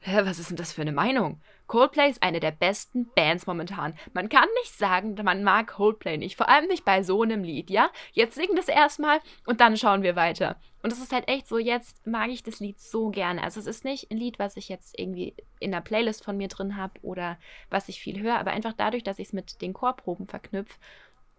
hä, 0.00 0.20
was 0.24 0.38
ist 0.38 0.50
denn 0.50 0.56
das 0.56 0.72
für 0.74 0.82
eine 0.82 0.92
Meinung? 0.92 1.40
Coldplay 1.72 2.10
ist 2.10 2.22
eine 2.22 2.38
der 2.38 2.50
besten 2.50 3.08
Bands 3.14 3.46
momentan. 3.46 3.94
Man 4.12 4.28
kann 4.28 4.46
nicht 4.60 4.76
sagen, 4.76 5.14
man 5.24 5.42
mag 5.42 5.68
Coldplay 5.68 6.18
nicht, 6.18 6.36
vor 6.36 6.50
allem 6.50 6.68
nicht 6.68 6.84
bei 6.84 7.02
so 7.02 7.22
einem 7.22 7.42
Lied, 7.42 7.70
ja? 7.70 7.88
Jetzt 8.12 8.34
sing 8.34 8.50
das 8.56 8.68
erstmal 8.68 9.20
und 9.46 9.62
dann 9.62 9.78
schauen 9.78 10.02
wir 10.02 10.14
weiter. 10.14 10.56
Und 10.82 10.92
es 10.92 10.98
ist 10.98 11.14
halt 11.14 11.28
echt 11.28 11.48
so, 11.48 11.56
jetzt 11.56 12.06
mag 12.06 12.28
ich 12.28 12.42
das 12.42 12.60
Lied 12.60 12.78
so 12.78 13.08
gerne. 13.08 13.42
Also 13.42 13.58
es 13.58 13.64
ist 13.64 13.86
nicht 13.86 14.10
ein 14.10 14.18
Lied, 14.18 14.38
was 14.38 14.58
ich 14.58 14.68
jetzt 14.68 14.98
irgendwie 14.98 15.34
in 15.60 15.72
der 15.72 15.80
Playlist 15.80 16.22
von 16.22 16.36
mir 16.36 16.48
drin 16.48 16.76
habe 16.76 17.00
oder 17.00 17.38
was 17.70 17.88
ich 17.88 18.02
viel 18.02 18.20
höre, 18.20 18.38
aber 18.38 18.50
einfach 18.50 18.74
dadurch, 18.74 19.02
dass 19.02 19.18
ich 19.18 19.28
es 19.28 19.32
mit 19.32 19.62
den 19.62 19.72
Chorproben 19.72 20.26
verknüpfe 20.26 20.76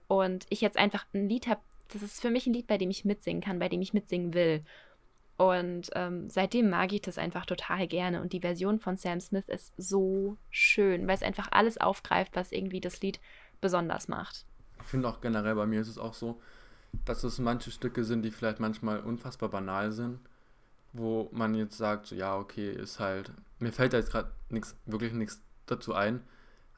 und 0.08 0.48
ich 0.50 0.62
jetzt 0.62 0.78
einfach 0.78 1.06
ein 1.13 1.30
Lied 1.30 1.46
habe, 1.46 1.62
das 1.90 2.02
ist 2.02 2.20
für 2.20 2.32
mich 2.32 2.48
ein 2.48 2.54
Lied, 2.54 2.66
bei 2.66 2.80
dem 2.80 2.90
ich 2.90 3.06
mitsingen 3.06 3.44
kann, 3.44 3.60
bei 3.60 3.70
dem 3.70 3.84
ich 3.84 3.94
mitsingen 3.94 4.34
will. 4.34 4.66
Und 5.38 5.90
ähm, 5.94 6.30
seitdem 6.30 6.70
mag 6.70 6.94
ich 6.94 7.02
das 7.02 7.18
einfach 7.18 7.46
total 7.46 7.88
gerne. 7.88 8.22
Und 8.22 8.34
die 8.34 8.42
Version 8.42 8.80
von 8.80 8.98
Sam 8.98 9.20
Smith 9.20 9.48
ist 9.48 9.74
so 9.78 10.38
schön, 10.52 11.08
weil 11.08 11.16
es 11.16 11.24
einfach 11.24 11.48
alles 11.52 11.80
aufgreift, 11.80 12.36
was 12.36 12.52
irgendwie 12.52 12.82
das 12.82 13.02
Lied 13.02 13.20
besonders 13.60 14.08
macht. 14.08 14.46
Ich 14.82 14.88
finde 14.88 15.08
auch 15.08 15.22
generell, 15.22 15.56
bei 15.56 15.66
mir 15.66 15.82
ist 15.82 15.88
es 15.88 15.98
auch 15.98 16.13
so, 16.13 16.40
dass 17.06 17.24
es 17.24 17.40
manche 17.40 17.72
Stücke 17.72 18.04
sind, 18.04 18.24
die 18.24 18.32
vielleicht 18.32 18.60
manchmal 18.60 19.00
unfassbar 19.00 19.50
banal 19.50 19.92
sind, 19.92 20.20
wo 20.92 21.30
man 21.32 21.56
jetzt 21.56 21.78
sagt, 21.78 22.08
so 22.08 22.16
ja, 22.16 22.38
okay, 22.38 22.72
ist 22.72 23.00
halt, 23.00 23.32
mir 23.60 23.72
fällt 23.72 23.94
da 23.94 23.98
jetzt 23.98 24.12
gerade 24.12 24.32
nichts, 24.50 24.75
wirklich 24.86 25.13
nichts 25.13 25.42
dazu 25.66 25.94
ein, 25.94 26.22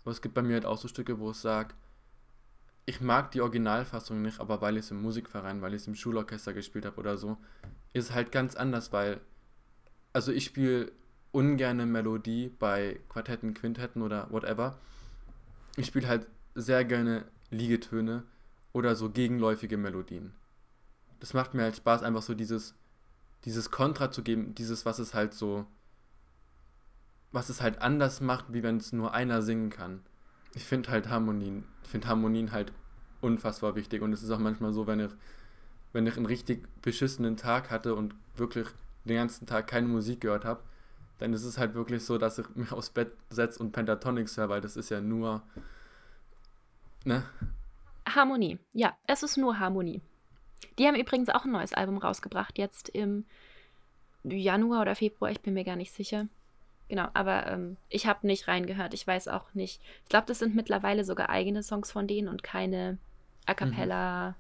aber 0.04 0.12
es 0.12 0.22
gibt 0.22 0.36
bei 0.36 0.42
mir 0.42 0.54
halt 0.54 0.66
auch 0.66 0.78
so 0.78 0.88
Stücke, 0.88 1.20
wo 1.20 1.32
ich 1.32 1.38
sage, 1.38 1.74
ich 2.86 3.02
mag 3.02 3.32
die 3.32 3.42
Originalfassung 3.42 4.22
nicht, 4.22 4.40
aber 4.40 4.62
weil 4.62 4.78
ich 4.78 4.86
es 4.86 4.92
im 4.92 5.02
Musikverein, 5.02 5.62
weil 5.62 5.74
ich 5.74 5.82
es 5.82 5.88
im 5.88 5.96
Schulorchester 5.96 6.54
gespielt 6.54 6.86
habe 6.86 6.98
oder 6.98 7.18
so, 7.18 7.38
ist 7.94 8.14
halt 8.14 8.32
ganz 8.32 8.56
anders, 8.56 8.94
weil, 8.94 9.22
also 10.14 10.32
ich 10.32 10.46
spiele 10.46 10.92
ungerne 11.32 11.86
Melodie 11.86 12.52
bei 12.60 13.00
Quartetten, 13.10 13.54
Quintetten 13.54 14.02
oder 14.02 14.32
whatever. 14.32 14.78
Ich 15.76 15.88
spiele 15.88 16.08
halt 16.08 16.28
sehr 16.54 16.86
gerne 16.86 17.26
Liegetöne 17.50 18.24
oder 18.72 18.96
so 18.96 19.10
gegenläufige 19.10 19.78
Melodien. 19.78 20.34
Das 21.20 21.34
macht 21.34 21.54
mir 21.54 21.64
halt 21.64 21.76
Spaß, 21.76 22.04
einfach 22.04 22.22
so 22.22 22.36
dieses, 22.36 22.76
dieses 23.46 23.72
Kontra 23.72 24.12
zu 24.12 24.22
geben, 24.22 24.54
dieses, 24.54 24.86
was 24.86 25.00
es 25.00 25.14
halt 25.14 25.34
so, 25.34 25.66
was 27.32 27.50
es 27.50 27.62
halt 27.62 27.82
anders 27.82 28.22
macht, 28.22 28.54
wie 28.54 28.64
wenn 28.64 28.78
es 28.78 28.94
nur 28.94 29.14
einer 29.14 29.42
singen 29.42 29.70
kann. 29.70 30.02
Ich 30.56 30.64
finde 30.64 30.90
halt 30.90 31.10
Harmonien, 31.10 31.66
ich 31.84 31.90
finde 31.90 32.08
Harmonien 32.08 32.52
halt 32.52 32.72
unfassbar 33.22 33.76
wichtig 33.76 34.02
und 34.02 34.14
es 34.14 34.24
ist 34.24 34.32
auch 34.32 34.40
manchmal 34.40 34.74
so, 34.74 34.88
wenn 34.88 35.00
ich, 35.00 35.12
wenn 35.94 36.08
ich 36.08 36.18
einen 36.18 36.26
richtig 36.26 36.68
beschissenen 36.82 37.38
Tag 37.38 37.70
hatte 37.70 37.94
und 37.96 38.16
wirklich 38.36 38.68
den 39.04 39.18
ganzen 39.18 39.46
Tag 39.46 39.68
keine 39.68 39.88
Musik 39.88 40.22
gehört 40.22 40.46
habe, 40.46 40.62
dann 41.20 41.34
ist 41.34 41.44
es 41.44 41.58
halt 41.58 41.76
wirklich 41.76 42.04
so, 42.04 42.18
dass 42.18 42.40
ich 42.40 42.48
mich 42.56 42.72
aufs 42.72 42.90
Bett 42.90 43.12
setze 43.30 43.62
und 43.62 43.72
Pentatonics 43.72 44.38
höre, 44.38 44.50
weil 44.50 44.62
das 44.62 44.76
ist 44.76 44.90
ja 44.90 45.00
nur, 45.02 45.42
ne? 47.06 47.24
Harmonie. 48.08 48.60
Ja, 48.74 48.98
es 49.08 49.24
ist 49.24 49.38
nur 49.38 49.60
Harmonie. 49.60 50.02
Die 50.78 50.88
haben 50.88 50.96
übrigens 50.96 51.30
auch 51.30 51.46
ein 51.46 51.52
neues 51.52 51.74
Album 51.74 51.98
rausgebracht, 51.98 52.58
jetzt 52.58 52.90
im 52.90 53.26
Januar 54.24 54.82
oder 54.82 54.96
Februar, 54.96 55.32
ich 55.32 55.42
bin 55.42 55.54
mir 55.54 55.64
gar 55.64 55.76
nicht 55.76 55.94
sicher. 55.94 56.28
Genau, 56.88 57.08
aber 57.14 57.48
ähm, 57.48 57.78
ich 57.90 58.06
habe 58.06 58.28
nicht 58.28 58.48
reingehört, 58.48 58.94
ich 58.94 59.06
weiß 59.08 59.28
auch 59.30 59.54
nicht. 59.54 59.82
Ich 60.04 60.10
glaube, 60.10 60.28
das 60.28 60.40
sind 60.40 60.56
mittlerweile 60.56 61.04
sogar 61.04 61.30
eigene 61.30 61.64
Songs 61.64 61.92
von 61.92 62.08
denen 62.08 62.28
und 62.28 62.44
keine 62.44 62.98
A 63.48 63.54
cappella 63.56 64.36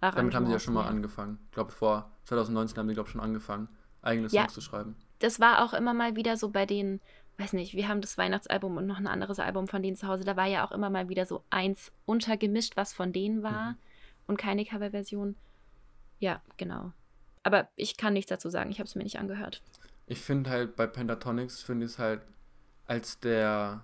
Damit 0.00 0.34
haben 0.34 0.46
sie 0.46 0.52
ja 0.52 0.58
schon 0.58 0.74
mal 0.74 0.86
angefangen. 0.88 1.38
Ich 1.46 1.52
glaube, 1.52 1.70
vor 1.72 2.10
2019 2.24 2.76
haben 2.78 2.88
sie, 2.88 2.94
glaube 2.94 3.08
ich, 3.08 3.12
schon 3.12 3.20
angefangen, 3.20 3.68
eigene 4.02 4.28
Songs 4.28 4.34
Ja. 4.34 4.48
zu 4.48 4.60
schreiben. 4.60 4.96
Das 5.20 5.38
war 5.38 5.64
auch 5.64 5.72
immer 5.72 5.94
mal 5.94 6.16
wieder 6.16 6.36
so 6.36 6.50
bei 6.50 6.66
den, 6.66 7.00
weiß 7.38 7.52
nicht, 7.52 7.74
wir 7.74 7.86
haben 7.88 8.00
das 8.00 8.18
Weihnachtsalbum 8.18 8.76
und 8.76 8.86
noch 8.86 8.98
ein 8.98 9.06
anderes 9.06 9.38
Album 9.38 9.68
von 9.68 9.82
denen 9.82 9.96
zu 9.96 10.08
Hause. 10.08 10.24
Da 10.24 10.36
war 10.36 10.46
ja 10.46 10.66
auch 10.66 10.72
immer 10.72 10.90
mal 10.90 11.08
wieder 11.08 11.26
so 11.26 11.44
eins 11.50 11.92
untergemischt, 12.06 12.76
was 12.76 12.92
von 12.92 13.12
denen 13.12 13.42
war 13.44 13.70
Mhm. 13.72 13.76
und 14.26 14.36
keine 14.36 14.64
Coverversion. 14.64 15.36
Ja, 16.18 16.40
genau. 16.56 16.92
Aber 17.44 17.68
ich 17.76 17.96
kann 17.96 18.14
nichts 18.14 18.30
dazu 18.30 18.50
sagen, 18.50 18.70
ich 18.70 18.78
habe 18.80 18.88
es 18.88 18.94
mir 18.96 19.04
nicht 19.04 19.18
angehört. 19.18 19.62
Ich 20.06 20.20
finde 20.20 20.50
halt 20.50 20.76
bei 20.76 20.86
Pentatonics, 20.86 21.62
finde 21.62 21.86
ich 21.86 21.92
es 21.92 21.98
halt, 21.98 22.20
als 22.86 23.20
der, 23.20 23.82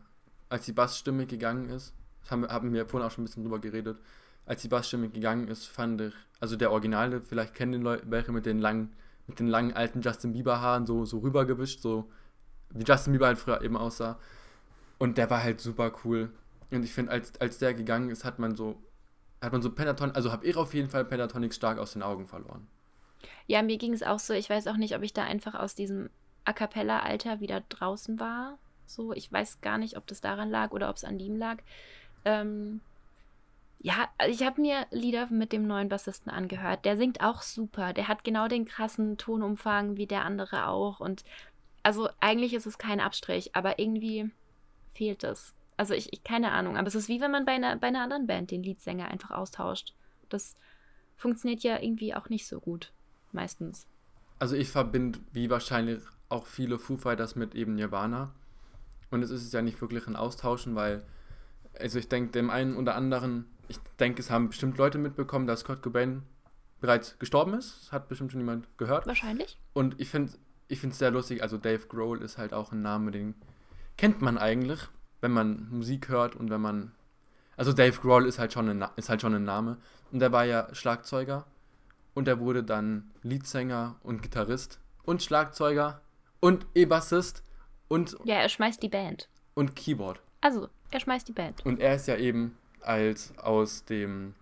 als 0.48 0.66
die 0.66 0.72
Bassstimme 0.72 1.26
gegangen 1.26 1.70
ist, 1.70 1.94
haben, 2.30 2.42
wir- 2.42 2.48
haben 2.50 2.72
wir 2.72 2.86
vorhin 2.86 3.06
auch 3.06 3.12
schon 3.12 3.24
ein 3.24 3.26
bisschen 3.26 3.42
drüber 3.44 3.58
geredet, 3.60 3.98
als 4.46 4.62
die 4.62 4.68
Bassstimme 4.68 5.08
gegangen 5.08 5.48
ist, 5.48 5.66
fand 5.66 6.00
ich, 6.02 6.14
also 6.40 6.56
der 6.56 6.72
Originale, 6.72 7.20
vielleicht 7.22 7.54
kennen 7.54 7.72
die 7.72 7.78
Leute 7.78 8.04
welche 8.10 8.32
mit 8.32 8.46
den 8.46 8.58
langen, 8.60 8.92
mit 9.26 9.38
den 9.40 9.48
langen 9.48 9.72
alten 9.74 10.00
Justin 10.02 10.32
Bieber 10.32 10.60
Haaren 10.60 10.86
so, 10.86 11.04
so 11.04 11.18
rübergewischt, 11.20 11.80
so 11.80 12.10
wie 12.70 12.84
Justin 12.84 13.12
Bieber 13.14 13.26
halt 13.28 13.38
früher 13.38 13.62
eben 13.62 13.76
aussah. 13.76 14.18
Und 14.98 15.18
der 15.18 15.30
war 15.30 15.42
halt 15.42 15.60
super 15.60 15.92
cool. 16.04 16.30
Und 16.70 16.84
ich 16.84 16.92
finde, 16.94 17.12
als, 17.12 17.40
als 17.40 17.58
der 17.58 17.74
gegangen 17.74 18.10
ist, 18.10 18.24
hat 18.24 18.38
man 18.38 18.56
so, 18.56 18.82
hat 19.42 19.52
man 19.52 19.62
so 19.62 19.70
Pentaton, 19.72 20.12
also 20.12 20.32
habe 20.32 20.46
ich 20.46 20.56
auf 20.56 20.74
jeden 20.74 20.90
Fall 20.90 21.04
Pentatonics 21.04 21.56
stark 21.56 21.78
aus 21.78 21.94
den 21.94 22.02
Augen 22.02 22.26
verloren. 22.28 22.66
Ja, 23.46 23.62
mir 23.62 23.78
ging 23.78 23.92
es 23.92 24.02
auch 24.02 24.18
so. 24.18 24.34
Ich 24.34 24.50
weiß 24.50 24.66
auch 24.66 24.76
nicht, 24.76 24.96
ob 24.96 25.02
ich 25.02 25.12
da 25.12 25.24
einfach 25.24 25.54
aus 25.54 25.74
diesem 25.74 26.10
A 26.44 26.52
cappella-Alter 26.52 27.40
wieder 27.40 27.62
draußen 27.68 28.18
war. 28.20 28.58
So, 28.86 29.12
ich 29.12 29.30
weiß 29.30 29.60
gar 29.60 29.78
nicht, 29.78 29.96
ob 29.96 30.06
das 30.06 30.20
daran 30.20 30.50
lag 30.50 30.72
oder 30.72 30.90
ob 30.90 30.96
es 30.96 31.04
an 31.04 31.18
ihm 31.18 31.36
lag. 31.36 31.58
Ähm, 32.24 32.80
ja, 33.82 34.08
ich 34.28 34.42
habe 34.42 34.60
mir 34.60 34.86
Lieder 34.90 35.28
mit 35.28 35.52
dem 35.52 35.66
neuen 35.66 35.88
Bassisten 35.88 36.30
angehört. 36.30 36.84
Der 36.84 36.96
singt 36.96 37.22
auch 37.22 37.40
super. 37.40 37.92
Der 37.92 38.08
hat 38.08 38.24
genau 38.24 38.46
den 38.46 38.66
krassen 38.66 39.16
Tonumfang 39.16 39.96
wie 39.96 40.06
der 40.06 40.24
andere 40.24 40.66
auch. 40.68 41.00
Und 41.00 41.24
also 41.82 42.10
eigentlich 42.20 42.52
ist 42.52 42.66
es 42.66 42.76
kein 42.76 43.00
Abstrich, 43.00 43.56
aber 43.56 43.78
irgendwie 43.78 44.30
fehlt 44.92 45.24
es. 45.24 45.54
Also 45.78 45.94
ich, 45.94 46.12
ich 46.12 46.22
keine 46.24 46.52
Ahnung. 46.52 46.76
Aber 46.76 46.88
es 46.88 46.94
ist 46.94 47.08
wie 47.08 47.22
wenn 47.22 47.30
man 47.30 47.46
bei 47.46 47.52
einer, 47.52 47.76
bei 47.76 47.86
einer 47.86 48.02
anderen 48.02 48.26
Band 48.26 48.50
den 48.50 48.62
Leadsänger 48.62 49.08
einfach 49.08 49.30
austauscht. 49.30 49.94
Das 50.28 50.56
funktioniert 51.16 51.62
ja 51.62 51.80
irgendwie 51.80 52.14
auch 52.14 52.28
nicht 52.28 52.46
so 52.46 52.60
gut. 52.60 52.92
Meistens. 53.32 53.86
Also 54.38 54.56
ich 54.56 54.70
verbinde, 54.70 55.18
wie 55.32 55.50
wahrscheinlich 55.50 56.02
auch 56.28 56.46
viele 56.46 56.78
Foo 56.78 56.96
Fighters 56.96 57.36
mit 57.36 57.54
eben 57.54 57.74
Nirvana. 57.74 58.32
Und 59.10 59.22
es 59.22 59.30
ist 59.30 59.52
ja 59.52 59.62
nicht 59.62 59.80
wirklich 59.80 60.06
ein 60.06 60.16
Austauschen, 60.16 60.74
weil, 60.74 61.02
also 61.78 61.98
ich 61.98 62.08
denke, 62.08 62.32
dem 62.32 62.50
einen 62.50 62.76
oder 62.76 62.94
anderen, 62.94 63.46
ich 63.68 63.78
denke, 63.98 64.20
es 64.20 64.30
haben 64.30 64.48
bestimmt 64.48 64.78
Leute 64.78 64.98
mitbekommen, 64.98 65.46
dass 65.46 65.64
Kurt 65.64 65.82
Cobain 65.82 66.22
bereits 66.80 67.18
gestorben 67.18 67.54
ist. 67.54 67.84
Das 67.84 67.92
hat 67.92 68.08
bestimmt 68.08 68.32
schon 68.32 68.40
jemand 68.40 68.66
gehört. 68.78 69.06
Wahrscheinlich. 69.06 69.58
Und 69.72 70.00
ich 70.00 70.08
finde 70.08 70.32
ich 70.68 70.84
es 70.84 70.98
sehr 70.98 71.10
lustig, 71.10 71.42
also 71.42 71.58
Dave 71.58 71.86
Grohl 71.88 72.22
ist 72.22 72.38
halt 72.38 72.54
auch 72.54 72.72
ein 72.72 72.80
Name, 72.80 73.10
den 73.10 73.34
kennt 73.96 74.22
man 74.22 74.38
eigentlich, 74.38 74.80
wenn 75.20 75.32
man 75.32 75.68
Musik 75.70 76.08
hört 76.08 76.36
und 76.36 76.48
wenn 76.48 76.60
man. 76.60 76.92
Also 77.56 77.72
Dave 77.72 78.00
Grohl 78.00 78.24
ist 78.24 78.38
halt 78.38 78.52
schon 78.52 78.68
ein, 78.68 78.88
ist 78.96 79.08
halt 79.08 79.20
schon 79.20 79.34
ein 79.34 79.44
Name. 79.44 79.76
Und 80.12 80.20
der 80.20 80.32
war 80.32 80.44
ja 80.44 80.72
Schlagzeuger 80.72 81.44
und 82.14 82.28
er 82.28 82.40
wurde 82.40 82.62
dann 82.64 83.10
Leadsänger 83.22 83.96
und 84.02 84.22
Gitarrist 84.22 84.78
und 85.04 85.22
Schlagzeuger 85.22 86.00
und 86.40 86.66
E-Bassist 86.74 87.42
und, 87.88 88.16
Ja, 88.24 88.36
er 88.36 88.48
schmeißt 88.48 88.82
die 88.82 88.88
Band. 88.88 89.28
und 89.54 89.76
Keyboard. 89.76 90.20
Also, 90.40 90.68
er 90.90 91.00
schmeißt 91.00 91.28
die 91.28 91.32
Band. 91.32 91.64
Und 91.66 91.80
er 91.80 91.94
ist 91.96 92.06
ja 92.08 92.16
eben 92.16 92.56
als 92.80 93.36
aus 93.38 93.84
dem 93.84 94.34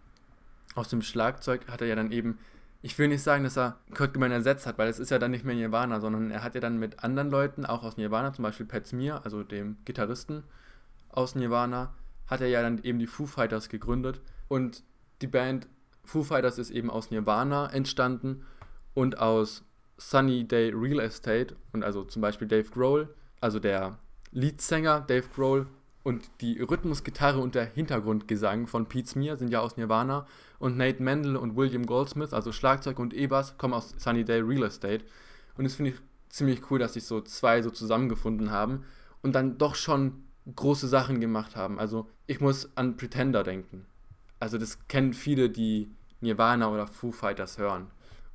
aus 0.75 0.89
dem 0.91 1.03
Schlagzeug 1.03 1.67
hat 1.69 1.81
er 1.81 1.89
ja 1.89 1.97
dann 1.97 2.13
eben, 2.13 2.39
ich 2.83 2.97
will 2.99 3.09
nicht 3.09 3.23
sagen, 3.23 3.43
dass 3.43 3.59
er 3.59 3.79
Kurt 3.95 4.15
Cobain 4.15 4.31
ersetzt 4.31 4.65
hat, 4.65 4.79
weil 4.79 4.89
es 4.89 5.01
ist 5.01 5.11
ja 5.11 5.19
dann 5.19 5.33
nicht 5.33 5.45
mehr 5.45 5.57
Nirvana, 5.57 5.99
sondern 5.99 6.31
er 6.31 6.45
hat 6.45 6.55
ja 6.55 6.61
dann 6.61 6.79
mit 6.79 7.03
anderen 7.03 7.31
Leuten, 7.31 7.67
auch 7.67 7.83
aus 7.83 7.97
Nirvana, 7.97 8.33
zum 8.33 8.45
Beispiel 8.45 8.67
Pat 8.67 8.87
Smear, 8.87 9.25
also 9.25 9.43
dem 9.43 9.79
Gitarristen 9.85 10.45
aus 11.09 11.35
Nirvana, 11.35 11.93
hat 12.29 12.41
er 12.43 12.47
ja 12.49 12.63
dann 12.63 12.79
eben 12.85 13.01
die 13.01 13.09
Foo 13.09 13.27
Fighters 13.27 13.69
gegründet 13.69 14.21
und 14.47 14.85
die 15.21 15.27
Band 15.27 15.67
Foo 16.09 16.23
Fighters 16.23 16.59
ist 16.59 16.71
eben 16.71 16.89
aus 16.89 17.11
Nirvana 17.11 17.71
entstanden 17.71 18.47
und 18.95 19.19
aus 19.19 19.63
Sunny 19.99 20.49
Day 20.49 20.73
Real 20.75 21.01
Estate 21.01 21.55
und 21.73 21.85
also 21.85 22.03
zum 22.03 22.23
Beispiel 22.23 22.49
Dave 22.49 22.71
Grohl, 22.71 23.15
also 23.43 23.59
der 23.59 23.99
Leadsänger 24.31 25.03
Dave 25.03 25.27
Grohl 25.35 25.67
und 26.05 26.31
die 26.41 26.61
Rhythmusgitarre 26.63 27.39
und 27.39 27.55
der 27.55 27.67
Hintergrundgesang 27.67 28.67
von 28.69 28.87
Pete 28.87 29.07
Smear 29.07 29.37
sind 29.37 29.51
ja 29.51 29.61
aus 29.61 29.77
Nirvana 29.77 30.27
und 30.59 30.79
Nate 30.79 31.03
Mendel 31.03 31.37
und 31.37 31.57
William 31.57 31.85
Goldsmith, 31.85 32.33
also 32.33 32.53
Schlagzeug 32.53 32.99
und 32.99 33.13
E-Bass, 33.13 33.59
kommen 33.59 33.75
aus 33.75 33.95
Sunny 33.99 34.25
Day 34.25 34.41
Real 34.41 34.63
Estate 34.63 35.05
und 35.59 35.65
das 35.65 35.75
finde 35.75 35.91
ich 35.91 35.99
ziemlich 36.31 36.71
cool, 36.71 36.79
dass 36.79 36.95
sich 36.95 37.05
so 37.05 37.21
zwei 37.21 37.61
so 37.61 37.69
zusammengefunden 37.69 38.51
haben 38.51 38.85
und 39.21 39.35
dann 39.35 39.59
doch 39.59 39.75
schon 39.75 40.25
große 40.57 40.89
Sachen 40.89 41.21
gemacht 41.21 41.55
haben. 41.55 41.79
Also 41.79 42.09
ich 42.27 42.41
muss 42.41 42.75
an 42.77 42.97
Pretender 42.97 43.43
denken. 43.43 43.85
Also 44.41 44.57
das 44.57 44.87
kennen 44.89 45.13
viele, 45.13 45.51
die 45.51 45.91
Nirvana 46.21 46.71
oder 46.71 46.87
Foo 46.87 47.13
Fighters 47.13 47.59
hören. 47.59 47.91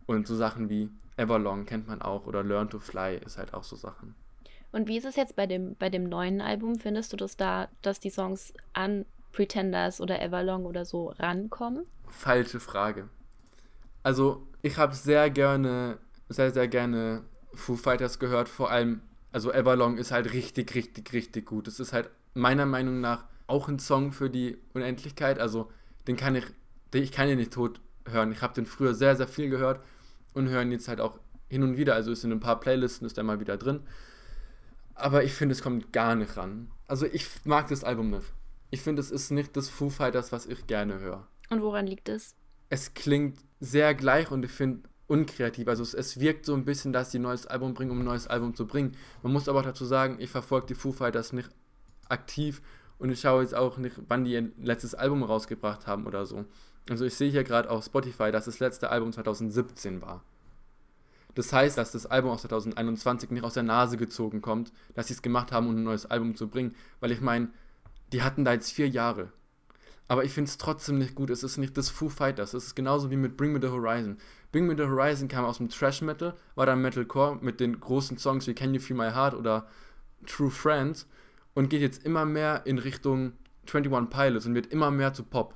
Und 0.06 0.28
so 0.28 0.36
Sachen 0.36 0.70
wie 0.70 0.90
Everlong 1.18 1.66
kennt 1.66 1.88
man 1.88 2.02
auch 2.02 2.26
oder 2.26 2.44
Learn 2.44 2.70
to 2.70 2.80
Fly 2.80 3.18
ist 3.18 3.38
halt 3.38 3.54
auch 3.54 3.64
so 3.64 3.76
Sachen. 3.76 4.16
Und 4.72 4.88
wie 4.88 4.98
ist 4.98 5.06
es 5.06 5.16
jetzt 5.16 5.36
bei 5.36 5.46
dem, 5.46 5.76
bei 5.76 5.90
dem 5.90 6.10
neuen 6.10 6.42
Album? 6.42 6.80
Findest 6.80 7.14
du 7.14 7.18
das 7.18 7.38
da, 7.38 7.70
dass 7.84 8.00
die 8.00 8.10
Songs 8.10 8.54
an 8.74 9.06
Pretenders 9.32 10.02
oder 10.02 10.22
Everlong 10.22 10.66
oder 10.66 10.84
so 10.84 11.10
rankommen? 11.20 11.86
Falsche 12.08 12.60
Frage. 12.60 13.10
Also, 14.02 14.48
ich 14.62 14.78
habe 14.78 14.96
sehr 14.96 15.30
gerne, 15.30 16.00
sehr, 16.28 16.52
sehr 16.52 16.68
gerne 16.68 17.24
Foo 17.54 17.76
Fighters 17.76 18.18
gehört. 18.18 18.50
Vor 18.50 18.72
allem, 18.72 19.02
also 19.32 19.52
Everlong 19.52 19.98
ist 19.98 20.12
halt 20.12 20.34
richtig, 20.34 20.74
richtig, 20.74 21.14
richtig 21.14 21.46
gut. 21.46 21.68
Es 21.68 21.80
ist 21.80 21.94
halt 21.94 22.10
meiner 22.34 22.66
Meinung 22.66 23.00
nach 23.00 23.26
auch 23.46 23.68
ein 23.68 23.78
Song 23.78 24.12
für 24.12 24.30
die 24.30 24.58
Unendlichkeit. 24.74 25.38
Also, 25.38 25.72
den 26.08 26.18
kann 26.18 26.36
ich, 26.36 26.46
ich 27.02 27.12
kann 27.12 27.30
ihn 27.30 27.38
nicht 27.38 27.54
tot 27.54 27.82
hören. 28.08 28.32
Ich 28.32 28.42
habe 28.42 28.54
den 28.54 28.66
früher 28.66 28.94
sehr, 28.94 29.16
sehr 29.16 29.28
viel 29.28 29.50
gehört 29.50 29.84
und 30.34 30.50
höre 30.50 30.62
ihn 30.62 30.72
jetzt 30.72 30.88
halt 30.88 31.02
auch 31.02 31.20
hin 31.50 31.64
und 31.64 31.78
wieder. 31.78 31.96
Also 31.96 32.12
ist 32.12 32.24
in 32.24 32.32
ein 32.32 32.40
paar 32.40 32.60
Playlisten, 32.60 33.06
ist 33.06 33.18
er 33.18 33.24
mal 33.24 33.40
wieder 33.40 33.58
drin. 33.58 33.82
Aber 34.96 35.24
ich 35.24 35.34
finde, 35.34 35.54
es 35.54 35.62
kommt 35.62 35.92
gar 35.94 36.16
nicht 36.16 36.38
ran. 36.38 36.70
Also 36.88 37.06
ich 37.06 37.28
mag 37.46 37.68
das 37.68 37.84
Album 37.84 38.10
nicht. 38.12 38.32
Ich 38.70 38.82
finde, 38.82 39.02
es 39.02 39.12
ist 39.12 39.32
nicht 39.32 39.56
das 39.56 39.70
Foo 39.70 39.90
Fighters, 39.90 40.32
was 40.32 40.46
ich 40.46 40.68
gerne 40.68 41.00
höre. 41.00 41.28
Und 41.50 41.62
woran 41.62 41.88
liegt 41.88 42.10
es? 42.10 42.36
Es 42.70 42.94
klingt 42.94 43.38
sehr 43.60 43.94
gleich 43.94 44.32
und 44.32 44.44
ich 44.44 44.52
finde 44.52 44.90
unkreativ. 45.08 45.68
Also 45.68 45.84
es, 45.84 45.94
es, 45.94 46.20
wirkt 46.20 46.46
so 46.46 46.54
ein 46.56 46.66
bisschen, 46.66 46.94
dass 46.94 47.12
sie 47.12 47.20
ein 47.20 47.24
neues 47.24 47.46
Album 47.46 47.74
bringen, 47.74 47.92
um 47.92 48.00
ein 48.00 48.06
neues 48.06 48.28
Album 48.28 48.56
zu 48.56 48.66
bringen. 48.66 48.96
Man 49.22 49.32
muss 49.32 49.48
aber 49.48 49.60
auch 49.60 49.66
dazu 49.66 49.86
sagen, 49.86 50.18
ich 50.20 50.30
verfolge 50.30 50.68
die 50.68 50.76
Foo 50.76 50.92
Fighters 50.92 51.34
nicht 51.34 51.50
aktiv 52.10 52.62
und 52.98 53.12
ich 53.12 53.22
schaue 53.22 53.44
jetzt 53.44 53.54
auch 53.54 53.78
nicht, 53.78 53.96
wann 54.08 54.26
die 54.26 54.34
ihr 54.34 54.52
letztes 54.58 54.96
Album 54.96 55.24
rausgebracht 55.24 55.88
haben 55.88 56.08
oder 56.08 56.26
so. 56.26 56.46
Also 56.90 57.06
ich 57.06 57.16
sehe 57.16 57.32
hier 57.32 57.44
gerade 57.44 57.70
auf 57.70 57.86
Spotify, 57.86 58.32
dass 58.32 58.46
das 58.46 58.60
letzte 58.60 58.90
Album 58.90 59.14
2017 59.14 60.02
war. 60.02 60.24
Das 61.36 61.52
heißt, 61.52 61.78
dass 61.78 61.92
das 61.92 62.06
Album 62.06 62.32
aus 62.32 62.42
2021 62.42 63.32
nicht 63.32 63.44
aus 63.44 63.56
der 63.56 63.64
Nase 63.64 63.98
gezogen 63.98 64.42
kommt, 64.42 64.72
dass 64.94 65.08
sie 65.08 65.14
es 65.14 65.22
gemacht 65.22 65.52
haben, 65.52 65.68
um 65.68 65.76
ein 65.76 65.84
neues 65.84 66.06
Album 66.06 66.36
zu 66.36 66.48
bringen. 66.48 66.76
Weil 67.00 67.12
ich 67.12 67.22
meine, 67.22 67.50
die 68.12 68.22
hatten 68.22 68.46
da 68.46 68.54
jetzt 68.54 68.72
vier 68.72 68.88
Jahre. 68.88 69.32
Aber 70.08 70.26
ich 70.26 70.32
finde 70.32 70.50
es 70.50 70.58
trotzdem 70.58 70.98
nicht 70.98 71.16
gut. 71.16 71.30
Es 71.30 71.44
ist 71.44 71.58
nicht 71.58 71.78
das 71.78 71.90
Foo 71.90 72.10
Fighters. 72.10 72.54
Es 72.54 72.68
ist 72.68 72.76
genauso 72.76 73.10
wie 73.10 73.16
mit 73.16 73.38
Bring 73.38 73.54
Me 73.54 73.60
the 73.62 73.70
Horizon. 73.70 74.18
Bring 74.52 74.68
Me 74.68 74.76
the 74.78 74.84
Horizon 74.84 75.28
kam 75.28 75.46
aus 75.46 75.58
dem 75.58 75.70
Trash 75.70 76.02
Metal, 76.02 76.36
war 76.56 76.66
dann 76.68 76.82
Metalcore 76.82 77.40
mit 77.42 77.60
den 77.60 77.80
großen 77.80 78.18
Songs 78.18 78.46
wie 78.46 78.54
Can 78.54 78.74
You 78.74 78.82
Feel 78.82 78.98
My 78.98 79.10
Heart 79.12 79.34
oder 79.34 79.68
True 80.28 80.52
Friends 80.52 81.08
und 81.56 81.70
geht 81.70 81.82
jetzt 81.82 82.06
immer 82.06 82.26
mehr 82.26 82.66
in 82.66 82.78
Richtung 82.78 83.34
21 83.66 84.10
Pilots 84.10 84.46
und 84.46 84.54
wird 84.54 84.68
immer 84.68 84.92
mehr 84.92 85.14
zu 85.14 85.24
Pop. 85.24 85.56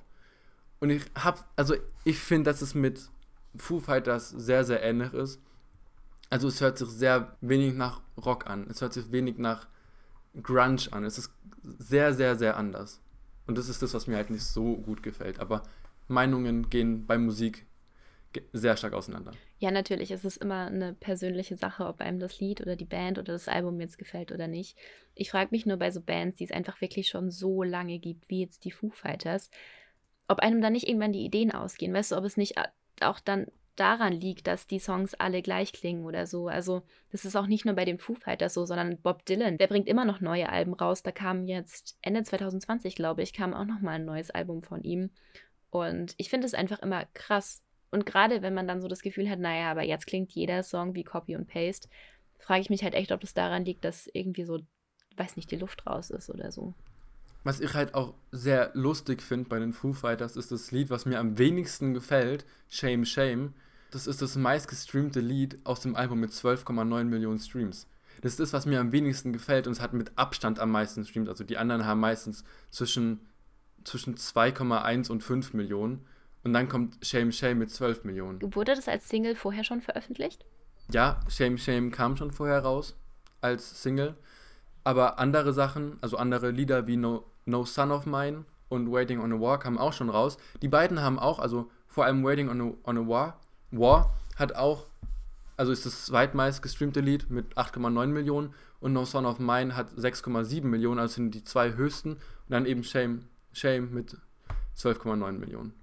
Und 0.80 0.90
ich 0.90 1.04
habe, 1.16 1.40
also 1.56 1.76
ich 2.04 2.20
finde, 2.20 2.52
dass 2.52 2.62
es 2.62 2.76
mit 2.76 3.10
Foo 3.56 3.80
Fighters 3.80 4.30
sehr, 4.30 4.63
sehr 4.63 4.84
ähnlich 4.84 5.13
ist. 5.13 5.42
Also 6.30 6.48
es 6.48 6.62
hört 6.62 6.78
sich 6.78 6.90
sehr 6.90 7.36
wenig 7.42 7.74
nach 7.74 8.02
Rock 8.24 8.48
an. 8.48 8.68
Es 8.70 8.82
hört 8.82 8.94
sich 8.94 9.12
wenig 9.12 9.38
nach 9.38 9.68
Grunge 10.42 10.88
an. 10.92 11.04
Es 11.04 11.18
ist 11.18 11.32
sehr, 11.63 12.13
sehr, 12.13 12.36
sehr 12.36 12.58
anders. 12.58 13.02
Und 13.48 13.58
das 13.58 13.70
ist 13.70 13.82
das, 13.82 13.94
was 13.94 14.08
mir 14.08 14.18
halt 14.18 14.30
nicht 14.30 14.44
so 14.44 14.76
gut 14.76 15.02
gefällt. 15.02 15.40
Aber 15.40 15.63
Meinungen 16.08 16.70
gehen 16.70 17.06
bei 17.06 17.18
Musik 17.18 17.66
sehr 18.54 18.78
stark 18.78 18.94
auseinander. 18.94 19.32
Ja, 19.60 19.72
natürlich. 19.72 20.12
Es 20.12 20.26
ist 20.26 20.38
immer 20.38 20.68
eine 20.68 20.94
persönliche 20.94 21.56
Sache, 21.56 21.86
ob 21.86 22.02
einem 22.02 22.20
das 22.20 22.40
Lied 22.40 22.62
oder 22.62 22.76
die 22.76 22.86
Band 22.86 23.18
oder 23.18 23.34
das 23.34 23.48
Album 23.48 23.80
jetzt 23.80 23.98
gefällt 23.98 24.32
oder 24.32 24.48
nicht. 24.48 24.78
Ich 25.16 25.32
frage 25.32 25.50
mich 25.52 25.66
nur 25.66 25.78
bei 25.78 25.90
so 25.92 26.02
Bands, 26.02 26.38
die 26.38 26.44
es 26.44 26.52
einfach 26.52 26.80
wirklich 26.82 27.08
schon 27.08 27.32
so 27.32 27.63
lange 27.63 27.98
gibt, 27.98 28.30
wie 28.30 28.42
jetzt 28.42 28.66
die 28.66 28.72
Foo 28.72 28.92
Fighters, 28.92 29.50
ob 30.28 30.40
einem 30.40 30.62
da 30.62 30.70
nicht 30.70 30.88
irgendwann 30.88 31.13
die 31.13 31.26
Ideen 31.26 31.52
ausgehen. 31.52 31.94
Weißt 31.94 32.12
du, 32.12 32.18
ob 32.18 32.24
es 32.24 32.38
nicht 32.38 32.56
auch 33.02 33.20
dann 33.20 33.48
daran 33.76 34.13
liegt, 34.13 34.48
dass 34.48 34.68
die 34.68 34.80
Songs 34.80 35.13
alle 35.13 35.42
gleich 35.42 35.72
klingen 35.72 36.06
oder 36.06 36.26
so. 36.26 36.48
Also 36.48 36.82
das 37.12 37.26
ist 37.26 37.36
auch 37.36 37.48
nicht 37.48 37.63
nur 37.63 37.76
bei 37.76 37.86
den 37.86 38.00
Foo 38.00 38.16
Fighters 38.16 38.54
so, 38.56 38.66
sondern 38.66 39.00
Bob 39.02 39.26
Dylan, 39.26 39.58
der 39.58 39.68
bringt 39.68 39.88
immer 39.88 40.04
noch 40.04 40.20
neue 40.20 40.50
Alben 40.50 40.74
raus. 40.74 41.04
Da 41.04 41.12
kam 41.12 41.46
jetzt 41.46 41.98
Ende 42.02 42.24
2020, 42.24 42.96
glaube 42.96 43.22
ich, 43.22 43.34
kam 43.34 43.54
auch 43.54 43.66
noch 43.66 43.80
mal 43.80 43.92
ein 43.92 44.06
neues 44.06 44.32
Album 44.32 44.63
von 44.63 44.84
ihm. 44.84 45.12
Und 45.70 46.16
ich 46.18 46.30
finde 46.30 46.48
es 46.48 46.54
einfach 46.54 46.80
immer 46.80 47.06
krass. 47.13 47.63
Und 47.92 48.06
gerade 48.06 48.42
wenn 48.42 48.54
man 48.54 48.68
dann 48.68 48.82
so 48.82 48.88
das 48.88 49.02
Gefühl 49.02 49.30
hat, 49.30 49.40
naja, 49.40 49.72
aber 49.72 49.84
jetzt 49.84 50.08
klingt 50.08 50.32
jeder 50.32 50.63
Song 50.63 50.96
wie 50.96 51.04
Copy 51.04 51.36
und 51.36 51.48
Paste, 51.48 51.88
frage 52.40 52.62
ich 52.62 52.70
mich 52.70 52.84
halt 52.84 52.96
echt, 52.96 53.12
ob 53.12 53.22
das 53.22 53.34
daran 53.34 53.63
liegt, 53.63 53.86
dass 53.86 54.10
irgendwie 54.12 54.44
so, 54.44 54.60
weiß 55.16 55.36
nicht, 55.36 55.52
die 55.52 55.58
Luft 55.58 55.86
raus 55.86 56.10
ist 56.10 56.30
oder 56.30 56.52
so. 56.52 56.74
Was 57.48 57.62
ich 57.62 57.76
halt 57.76 57.94
auch 57.94 58.14
sehr 58.34 58.72
lustig 58.74 59.22
finde 59.22 59.48
bei 59.48 59.58
den 59.58 59.72
Foo 59.72 59.94
Fighters, 59.94 60.36
ist 60.36 60.52
das 60.52 60.72
Lied, 60.72 60.90
was 60.90 61.06
mir 61.06 61.18
am 61.18 61.38
wenigsten 61.38 61.94
gefällt, 61.94 62.46
Shame, 62.68 63.06
Shame. 63.06 63.54
Das 63.90 64.06
ist 64.06 64.22
das 64.22 64.36
meistgestreamte 64.36 65.22
Lied 65.22 65.58
aus 65.64 65.80
dem 65.80 65.96
Album 65.96 66.20
mit 66.20 66.32
12,9 66.32 67.06
Millionen 67.06 67.40
Streams. 67.40 67.88
Das 68.20 68.34
ist 68.34 68.42
das, 68.42 68.52
was 68.52 68.66
mir 68.66 68.82
am 68.82 68.92
wenigsten 68.92 69.32
gefällt 69.32 69.66
und 69.66 69.72
es 69.72 69.80
hat 69.80 69.94
mit 69.94 70.12
Abstand 70.18 70.60
am 70.60 70.72
meisten 70.72 71.06
Streams. 71.06 71.30
Also 71.30 71.46
die 71.46 71.56
anderen 71.56 71.86
haben 71.86 72.02
meistens 72.02 72.44
zwischen, 72.70 73.22
zwischen 73.86 74.18
2,1 74.18 75.10
und 75.10 75.24
5 75.24 75.54
Millionen. 75.54 76.06
Und 76.44 76.52
dann 76.52 76.68
kommt 76.68 76.98
Shame 77.02 77.32
Shame 77.32 77.60
mit 77.60 77.72
12 77.72 78.04
Millionen. 78.04 78.42
Wurde 78.56 78.76
das 78.76 78.90
als 78.90 79.08
Single 79.08 79.38
vorher 79.38 79.64
schon 79.64 79.80
veröffentlicht? 79.80 80.44
Ja, 80.92 81.22
Shame 81.30 81.58
Shame 81.58 81.92
kam 81.92 82.18
schon 82.18 82.32
vorher 82.32 82.60
raus 82.60 82.98
als 83.40 83.82
Single. 83.82 84.18
Aber 84.84 85.18
andere 85.18 85.54
Sachen, 85.54 85.98
also 86.02 86.18
andere 86.18 86.52
Lieder 86.52 86.88
wie 86.88 86.98
No, 86.98 87.24
no 87.48 87.66
Son 87.66 87.92
of 87.92 88.06
Mine 88.06 88.46
und 88.70 88.92
Waiting 88.92 89.20
on 89.20 89.34
a 89.34 89.40
War 89.40 89.60
kamen 89.60 89.78
auch 89.78 89.94
schon 89.94 90.10
raus. 90.10 90.38
Die 90.62 90.68
beiden 90.68 91.02
haben 91.02 91.20
auch, 91.20 91.40
also 91.40 91.70
vor 91.88 92.06
allem 92.06 92.24
Waiting 92.24 92.50
on 92.50 92.62
a, 92.62 92.74
on 92.90 92.98
a 92.98 93.08
War, 93.08 93.40
War 93.72 94.14
hat 94.36 94.56
auch, 94.56 94.88
also 95.56 95.72
ist 95.72 95.86
das 95.86 96.06
zweitmeist 96.06 96.62
gestreamte 96.62 97.00
Lied 97.00 97.30
mit 97.30 97.58
8,9 97.58 98.08
Millionen 98.08 98.54
und 98.80 98.94
No 98.94 99.06
Son 99.06 99.26
of 99.26 99.40
Mine 99.40 99.76
hat 99.76 99.92
6,7 99.94 100.64
Millionen, 100.66 101.00
also 101.00 101.16
sind 101.16 101.34
die 101.34 101.44
zwei 101.44 101.74
höchsten. 101.74 102.14
Und 102.14 102.20
dann 102.50 102.66
eben 102.66 102.84
Shame, 102.84 103.28
Shame 103.52 103.92
mit 103.92 104.18
12,9 104.78 105.32
Millionen. 105.34 105.74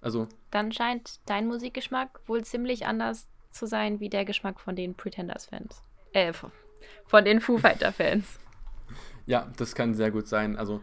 Also. 0.00 0.28
Dann 0.50 0.72
scheint 0.72 1.20
dein 1.26 1.46
Musikgeschmack 1.46 2.20
wohl 2.26 2.44
ziemlich 2.44 2.86
anders 2.86 3.28
zu 3.50 3.66
sein 3.66 4.00
wie 4.00 4.08
der 4.08 4.24
Geschmack 4.24 4.60
von 4.60 4.76
den 4.76 4.94
Pretenders-Fans. 4.94 5.82
Äh, 6.12 6.32
von 7.06 7.24
den 7.24 7.40
Foo 7.40 7.58
Fighter-Fans. 7.58 8.38
Ja, 9.26 9.48
das 9.56 9.74
kann 9.74 9.94
sehr 9.94 10.10
gut 10.10 10.26
sein. 10.26 10.56
Also, 10.56 10.80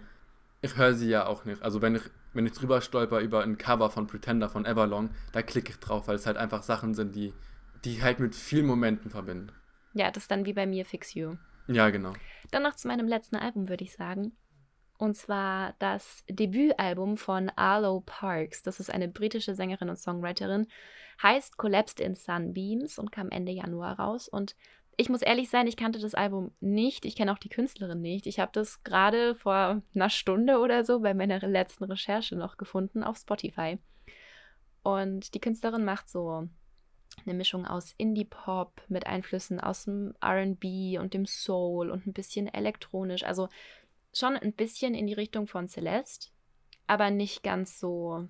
ich 0.65 0.77
höre 0.77 0.93
sie 0.93 1.09
ja 1.09 1.25
auch 1.25 1.45
nicht. 1.45 1.61
Also, 1.63 1.81
wenn 1.81 1.95
ich 1.95 2.03
wenn 2.35 2.45
ich 2.45 2.51
drüber 2.51 2.81
stolper 2.81 3.21
über 3.21 3.43
ein 3.43 3.57
Cover 3.57 3.89
von 3.89 4.07
Pretender 4.07 4.49
von 4.49 4.65
Everlong, 4.65 5.09
da 5.31 5.41
klicke 5.41 5.71
ich 5.71 5.79
drauf, 5.79 6.07
weil 6.07 6.17
es 6.17 6.27
halt 6.27 6.35
einfach 6.35 6.63
Sachen 6.63 6.93
sind, 6.93 7.15
die, 7.15 7.33
die 7.85 8.03
halt 8.03 8.19
mit 8.19 8.35
vielen 8.35 8.65
Momenten 8.65 9.09
verbinden. 9.09 9.53
Ja, 9.93 10.11
das 10.11 10.23
ist 10.23 10.31
dann 10.31 10.45
wie 10.45 10.53
bei 10.53 10.65
mir 10.65 10.85
Fix 10.85 11.13
You. 11.13 11.37
Ja, 11.67 11.89
genau. 11.89 12.11
Dann 12.51 12.63
noch 12.63 12.75
zu 12.75 12.89
meinem 12.89 13.07
letzten 13.07 13.37
Album, 13.37 13.69
würde 13.69 13.85
ich 13.85 13.93
sagen. 13.93 14.33
Und 14.97 15.15
zwar 15.15 15.75
das 15.79 16.23
Debütalbum 16.29 17.17
von 17.17 17.49
Arlo 17.55 18.03
Parks. 18.05 18.63
Das 18.63 18.81
ist 18.81 18.93
eine 18.93 19.07
britische 19.07 19.55
Sängerin 19.55 19.89
und 19.89 19.97
Songwriterin. 19.97 20.67
Heißt 21.23 21.57
Collapsed 21.57 22.01
in 22.01 22.15
Sunbeams 22.15 22.99
und 22.99 23.13
kam 23.13 23.29
Ende 23.29 23.53
Januar 23.53 23.97
raus. 23.97 24.27
Und 24.27 24.55
ich 24.97 25.09
muss 25.09 25.21
ehrlich 25.21 25.49
sein, 25.49 25.67
ich 25.67 25.77
kannte 25.77 25.99
das 25.99 26.15
Album 26.15 26.51
nicht. 26.59 27.05
Ich 27.05 27.15
kenne 27.15 27.33
auch 27.33 27.37
die 27.37 27.49
Künstlerin 27.49 28.01
nicht. 28.01 28.27
Ich 28.27 28.39
habe 28.39 28.51
das 28.53 28.83
gerade 28.83 29.35
vor 29.35 29.81
einer 29.93 30.09
Stunde 30.09 30.59
oder 30.59 30.85
so 30.85 30.99
bei 30.99 31.13
meiner 31.13 31.39
letzten 31.39 31.83
Recherche 31.83 32.35
noch 32.35 32.57
gefunden 32.57 33.03
auf 33.03 33.17
Spotify. 33.17 33.77
Und 34.83 35.33
die 35.33 35.39
Künstlerin 35.39 35.83
macht 35.83 36.09
so 36.09 36.47
eine 37.25 37.33
Mischung 37.33 37.65
aus 37.65 37.93
Indie-Pop 37.97 38.81
mit 38.87 39.07
Einflüssen 39.07 39.59
aus 39.59 39.85
dem 39.85 40.13
RB 40.23 40.99
und 40.99 41.13
dem 41.13 41.25
Soul 41.25 41.89
und 41.89 42.05
ein 42.05 42.13
bisschen 42.13 42.47
elektronisch. 42.47 43.23
Also 43.23 43.49
schon 44.13 44.37
ein 44.37 44.53
bisschen 44.53 44.93
in 44.93 45.07
die 45.07 45.13
Richtung 45.13 45.47
von 45.47 45.67
Celeste, 45.67 46.29
aber 46.87 47.11
nicht 47.11 47.43
ganz 47.43 47.79
so 47.79 48.27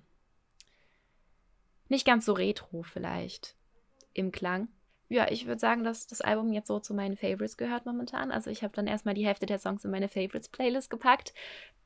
nicht 1.88 2.06
ganz 2.06 2.26
so 2.26 2.32
retro 2.32 2.82
vielleicht 2.82 3.54
im 4.12 4.32
Klang. 4.32 4.68
Ja, 5.08 5.30
ich 5.30 5.46
würde 5.46 5.60
sagen, 5.60 5.84
dass 5.84 6.06
das 6.06 6.20
Album 6.20 6.52
jetzt 6.52 6.66
so 6.66 6.80
zu 6.80 6.92
meinen 6.92 7.16
Favorites 7.16 7.56
gehört 7.56 7.86
momentan. 7.86 8.32
Also 8.32 8.50
ich 8.50 8.64
habe 8.64 8.74
dann 8.74 8.88
erstmal 8.88 9.14
die 9.14 9.26
Hälfte 9.26 9.46
der 9.46 9.58
Songs 9.58 9.84
in 9.84 9.90
meine 9.90 10.08
Favorites-Playlist 10.08 10.90
gepackt, 10.90 11.32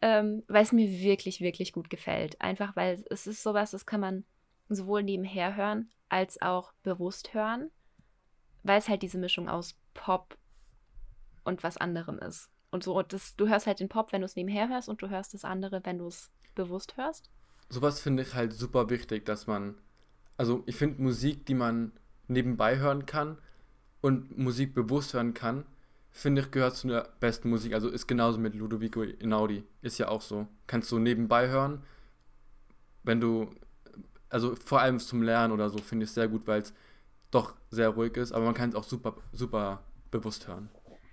ähm, 0.01 0.43
weil 0.49 0.63
es 0.63 0.73
mir 0.73 0.89
wirklich, 0.89 1.41
wirklich 1.41 1.73
gut 1.73 1.91
gefällt. 1.91 2.41
Einfach 2.41 2.77
weil 2.77 3.05
es 3.11 3.27
ist 3.27 3.43
sowas, 3.43 3.73
das 3.73 3.85
kann 3.85 4.01
man 4.01 4.25
sowohl 4.69 5.03
nebenher 5.03 5.57
hören 5.57 5.91
als 6.09 6.41
auch 6.41 6.73
bewusst 6.83 7.35
hören, 7.35 7.71
weil 8.63 8.79
es 8.79 8.89
halt 8.89 9.03
diese 9.03 9.19
Mischung 9.19 9.49
aus 9.49 9.79
Pop 9.95 10.39
und 11.45 11.63
was 11.63 11.77
anderem 11.77 12.19
ist. 12.19 12.51
Und 12.71 12.85
so, 12.85 13.03
das, 13.03 13.37
du 13.37 13.49
hörst 13.49 13.67
halt 13.67 13.81
den 13.81 13.89
Pop, 13.89 14.13
wenn 14.13 14.21
du 14.21 14.27
es 14.27 14.37
nebenher 14.37 14.69
hörst, 14.69 14.89
und 14.89 15.03
du 15.03 15.09
hörst 15.09 15.35
das 15.35 15.45
andere, 15.45 15.85
wenn 15.85 15.99
du 15.99 16.07
es 16.07 16.31
bewusst 16.55 16.97
hörst. 16.97 17.31
Sowas 17.69 18.01
finde 18.01 18.23
ich 18.23 18.35
halt 18.35 18.53
super 18.53 18.91
wichtig, 18.91 19.25
dass 19.27 19.47
man, 19.47 19.77
also 20.37 20.63
ich 20.67 20.77
finde 20.77 21.03
Musik, 21.03 21.47
die 21.47 21.55
man 21.55 21.93
nebenbei 22.31 22.79
hören 22.79 23.07
kann 23.07 23.39
und 24.01 24.39
Musik 24.39 24.75
bewusst 24.75 25.15
hören 25.15 25.35
kann, 25.35 25.65
finde 26.11 26.43
ich, 26.43 26.51
gehört 26.51 26.77
zu 26.77 26.89
der 26.89 27.09
besten 27.21 27.51
Musik. 27.51 27.75
Also 27.75 27.89
ist 27.89 28.07
genauso 28.07 28.39
mit 28.39 28.55
Ludovico 28.55 29.03
Inaudi. 29.03 29.65
Ist 29.83 29.99
ja 29.99 30.09
auch 30.09 30.23
so. 30.23 30.47
Kannst 30.67 30.91
du 30.91 30.99
nebenbei 30.99 31.49
hören, 31.49 31.83
wenn 33.03 33.21
du, 33.21 33.51
also 34.29 34.55
vor 34.57 34.81
allem 34.81 34.99
zum 34.99 35.23
Lernen 35.23 35.53
oder 35.53 35.71
so, 35.71 35.79
finde 35.79 36.05
ich 36.05 36.13
sehr 36.13 36.29
gut, 36.29 36.47
weil 36.47 36.63
es 36.63 36.75
doch 37.31 37.55
sehr 37.71 37.91
ruhig 37.91 38.17
ist, 38.17 38.33
aber 38.33 38.45
man 38.45 38.55
kann 38.55 38.71
es 38.71 38.75
auch 38.75 38.85
super, 38.85 39.17
super 39.33 39.83
bewusst 40.11 40.49
hören. 40.49 40.69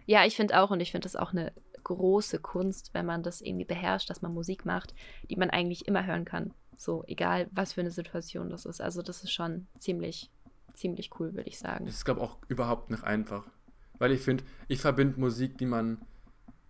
Ja, 0.06 0.25
ich 0.25 0.36
finde 0.36 0.60
auch 0.60 0.71
und 0.71 0.80
ich 0.80 0.91
finde 0.91 1.08
es 1.08 1.15
auch 1.15 1.32
eine 1.32 1.51
große 1.84 2.39
Kunst, 2.39 2.93
wenn 2.93 3.06
man 3.06 3.23
das 3.23 3.41
irgendwie 3.41 3.65
beherrscht, 3.65 4.10
dass 4.10 4.21
man 4.21 4.34
Musik 4.34 4.65
macht, 4.65 4.93
die 5.30 5.36
man 5.36 5.49
eigentlich 5.49 5.88
immer 5.88 6.06
hören 6.06 6.25
kann. 6.25 6.53
So, 6.75 7.03
egal 7.08 7.47
was 7.51 7.73
für 7.73 7.82
eine 7.82 7.91
Situation 7.91 8.49
das 8.49 8.65
ist. 8.65 8.82
Also 8.82 9.01
das 9.01 9.23
ist 9.23 9.32
schon 9.32 9.67
ziemlich, 9.80 10.30
ziemlich 10.78 11.12
cool, 11.20 11.34
würde 11.34 11.50
ich 11.50 11.60
sagen. 11.60 11.86
Das 11.86 11.96
ist, 11.96 12.06
glaube 12.06 12.22
ich, 12.22 12.28
auch 12.28 12.38
überhaupt 12.48 12.90
nicht 12.92 13.04
einfach. 13.04 13.46
Weil 14.00 14.12
ich 14.12 14.22
finde, 14.22 14.44
ich 14.68 14.80
verbinde 14.80 15.20
Musik, 15.20 15.58
die 15.58 15.66
man 15.66 16.00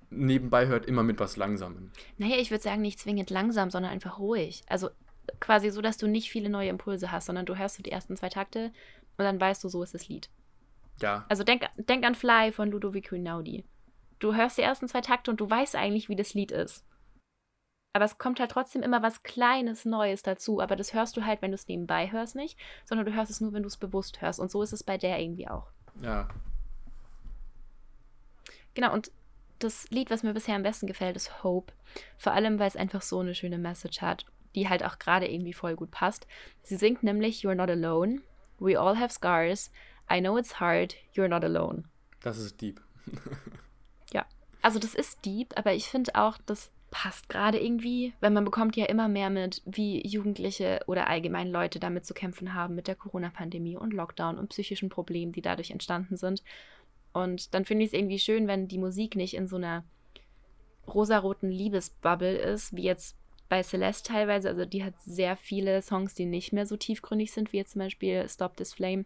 nebenbei 0.09 0.67
hört, 0.67 0.85
immer 0.85 1.03
mit 1.03 1.19
was 1.19 1.35
Langsamem. 1.37 1.91
Naja, 2.17 2.37
ich 2.37 2.51
würde 2.51 2.63
sagen, 2.63 2.81
nicht 2.81 2.99
zwingend 2.99 3.29
langsam, 3.29 3.69
sondern 3.69 3.91
einfach 3.91 4.19
ruhig. 4.19 4.63
Also 4.67 4.89
quasi 5.39 5.69
so, 5.69 5.81
dass 5.81 5.97
du 5.97 6.07
nicht 6.07 6.29
viele 6.29 6.49
neue 6.49 6.69
Impulse 6.69 7.11
hast, 7.11 7.25
sondern 7.25 7.45
du 7.45 7.57
hörst 7.57 7.75
so 7.75 7.83
die 7.83 7.91
ersten 7.91 8.15
zwei 8.15 8.29
Takte 8.29 8.71
und 9.17 9.25
dann 9.25 9.39
weißt 9.39 9.63
du, 9.63 9.69
so 9.69 9.83
ist 9.83 9.93
das 9.93 10.07
Lied. 10.07 10.29
Ja. 11.01 11.25
Also 11.29 11.43
denk, 11.43 11.65
denk 11.77 12.05
an 12.05 12.15
Fly 12.15 12.51
von 12.51 12.71
Ludovico 12.71 13.15
Einaudi. 13.15 13.65
Du 14.19 14.33
hörst 14.33 14.57
die 14.57 14.63
ersten 14.63 14.87
zwei 14.87 15.01
Takte 15.01 15.29
und 15.29 15.39
du 15.39 15.49
weißt 15.49 15.75
eigentlich, 15.75 16.09
wie 16.09 16.15
das 16.15 16.33
Lied 16.33 16.51
ist. 16.51 16.85
Aber 17.97 18.05
es 18.05 18.19
kommt 18.19 18.39
halt 18.39 18.51
trotzdem 18.51 18.83
immer 18.83 19.01
was 19.01 19.23
Kleines 19.23 19.83
Neues 19.83 20.21
dazu. 20.21 20.61
Aber 20.61 20.75
das 20.75 20.93
hörst 20.93 21.17
du 21.17 21.25
halt, 21.25 21.41
wenn 21.41 21.49
du 21.49 21.55
es 21.55 21.67
nebenbei 21.67 22.11
hörst, 22.11 22.35
nicht, 22.35 22.55
sondern 22.85 23.07
du 23.07 23.13
hörst 23.15 23.31
es 23.31 23.41
nur, 23.41 23.53
wenn 23.53 23.63
du 23.63 23.67
es 23.67 23.77
bewusst 23.77 24.21
hörst. 24.21 24.39
Und 24.39 24.51
so 24.51 24.61
ist 24.61 24.71
es 24.71 24.83
bei 24.83 24.99
der 24.99 25.19
irgendwie 25.19 25.47
auch. 25.47 25.71
Ja. 26.03 26.27
Genau, 28.75 28.93
und 28.93 29.11
das 29.57 29.89
Lied, 29.89 30.11
was 30.11 30.21
mir 30.21 30.35
bisher 30.35 30.55
am 30.55 30.61
besten 30.61 30.85
gefällt, 30.85 31.15
ist 31.15 31.43
Hope. 31.43 31.73
Vor 32.19 32.33
allem, 32.33 32.59
weil 32.59 32.67
es 32.67 32.75
einfach 32.75 33.01
so 33.01 33.19
eine 33.19 33.33
schöne 33.33 33.57
Message 33.57 33.99
hat, 34.03 34.27
die 34.53 34.69
halt 34.69 34.85
auch 34.85 34.99
gerade 34.99 35.27
irgendwie 35.27 35.53
voll 35.53 35.75
gut 35.75 35.89
passt. 35.89 36.27
Sie 36.61 36.75
singt 36.75 37.01
nämlich 37.01 37.41
You're 37.41 37.55
not 37.55 37.71
alone. 37.71 38.21
We 38.59 38.79
all 38.79 38.99
have 38.99 39.11
scars. 39.11 39.71
I 40.07 40.19
know 40.19 40.37
it's 40.37 40.59
hard. 40.59 40.93
You're 41.15 41.29
not 41.29 41.43
alone. 41.43 41.85
Das 42.21 42.37
ist 42.37 42.61
deep. 42.61 42.79
ja, 44.13 44.23
also 44.61 44.77
das 44.77 44.93
ist 44.93 45.25
deep, 45.25 45.57
aber 45.57 45.73
ich 45.73 45.87
finde 45.89 46.13
auch, 46.13 46.37
das 46.45 46.69
passt 46.91 47.29
gerade 47.29 47.59
irgendwie, 47.59 48.13
weil 48.21 48.31
man 48.31 48.45
bekommt 48.45 48.75
ja 48.75 48.85
immer 48.85 49.07
mehr 49.07 49.29
mit, 49.29 49.61
wie 49.65 50.05
Jugendliche 50.07 50.79
oder 50.87 51.07
allgemein 51.07 51.49
Leute 51.49 51.79
damit 51.79 52.05
zu 52.05 52.13
kämpfen 52.13 52.53
haben 52.53 52.75
mit 52.75 52.87
der 52.87 52.95
Corona-Pandemie 52.95 53.75
und 53.77 53.93
Lockdown 53.93 54.37
und 54.37 54.49
psychischen 54.49 54.89
Problemen, 54.89 55.33
die 55.33 55.41
dadurch 55.41 55.71
entstanden 55.71 56.17
sind. 56.17 56.43
Und 57.13 57.53
dann 57.53 57.65
finde 57.65 57.83
ich 57.83 57.91
es 57.91 57.97
irgendwie 57.97 58.19
schön, 58.19 58.47
wenn 58.47 58.67
die 58.67 58.77
Musik 58.77 59.15
nicht 59.15 59.33
in 59.33 59.47
so 59.47 59.57
einer 59.57 59.83
rosaroten 60.87 61.49
Liebesbubble 61.49 62.37
ist, 62.37 62.75
wie 62.75 62.83
jetzt 62.83 63.17
bei 63.49 63.63
Celeste 63.63 64.11
teilweise. 64.11 64.49
Also 64.49 64.65
die 64.65 64.83
hat 64.83 64.93
sehr 65.05 65.35
viele 65.35 65.81
Songs, 65.81 66.13
die 66.13 66.25
nicht 66.25 66.53
mehr 66.53 66.65
so 66.65 66.77
tiefgründig 66.77 67.31
sind, 67.31 67.51
wie 67.51 67.57
jetzt 67.57 67.71
zum 67.71 67.79
Beispiel 67.79 68.27
Stop 68.29 68.55
This 68.57 68.73
Flame. 68.73 69.05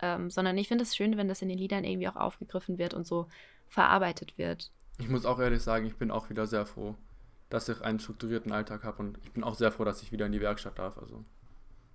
Ähm, 0.00 0.30
sondern 0.30 0.58
ich 0.58 0.68
finde 0.68 0.82
es 0.82 0.94
schön, 0.94 1.16
wenn 1.16 1.28
das 1.28 1.40
in 1.42 1.48
den 1.48 1.58
Liedern 1.58 1.84
irgendwie 1.84 2.08
auch 2.08 2.16
aufgegriffen 2.16 2.78
wird 2.78 2.92
und 2.94 3.06
so 3.06 3.28
verarbeitet 3.68 4.36
wird. 4.36 4.70
Ich 4.98 5.08
muss 5.08 5.26
auch 5.26 5.38
ehrlich 5.38 5.62
sagen, 5.62 5.86
ich 5.86 5.96
bin 5.96 6.10
auch 6.10 6.30
wieder 6.30 6.46
sehr 6.46 6.66
froh, 6.66 6.94
dass 7.50 7.68
ich 7.68 7.80
einen 7.82 8.00
strukturierten 8.00 8.52
Alltag 8.52 8.84
habe 8.84 9.02
und 9.02 9.18
ich 9.22 9.32
bin 9.32 9.44
auch 9.44 9.54
sehr 9.54 9.72
froh, 9.72 9.84
dass 9.84 10.02
ich 10.02 10.12
wieder 10.12 10.26
in 10.26 10.32
die 10.32 10.40
Werkstatt 10.40 10.78
darf. 10.78 10.98
Also 10.98 11.24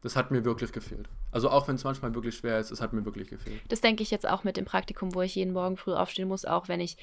das 0.02 0.16
hat 0.16 0.32
mir 0.32 0.44
wirklich 0.46 0.72
gefehlt. 0.72 1.10
Also 1.32 1.50
auch 1.50 1.68
wenn 1.68 1.76
es 1.76 1.84
manchmal 1.84 2.14
wirklich 2.16 2.36
schwer 2.36 2.60
ist, 2.60 2.72
es 2.72 2.82
hat 2.82 2.94
mir 2.94 3.06
wirklich 3.06 3.30
gefehlt. 3.30 3.62
Das 3.70 3.82
denke 3.82 4.04
ich 4.04 4.12
jetzt 4.12 4.28
auch 4.28 4.44
mit 4.44 4.58
dem 4.58 4.66
Praktikum, 4.66 5.14
wo 5.14 5.22
ich 5.22 5.36
jeden 5.36 5.54
Morgen 5.54 5.78
früh 5.78 5.94
aufstehen 5.94 6.28
muss, 6.28 6.46
auch 6.46 6.68
wenn 6.68 6.80
ich, 6.80 6.98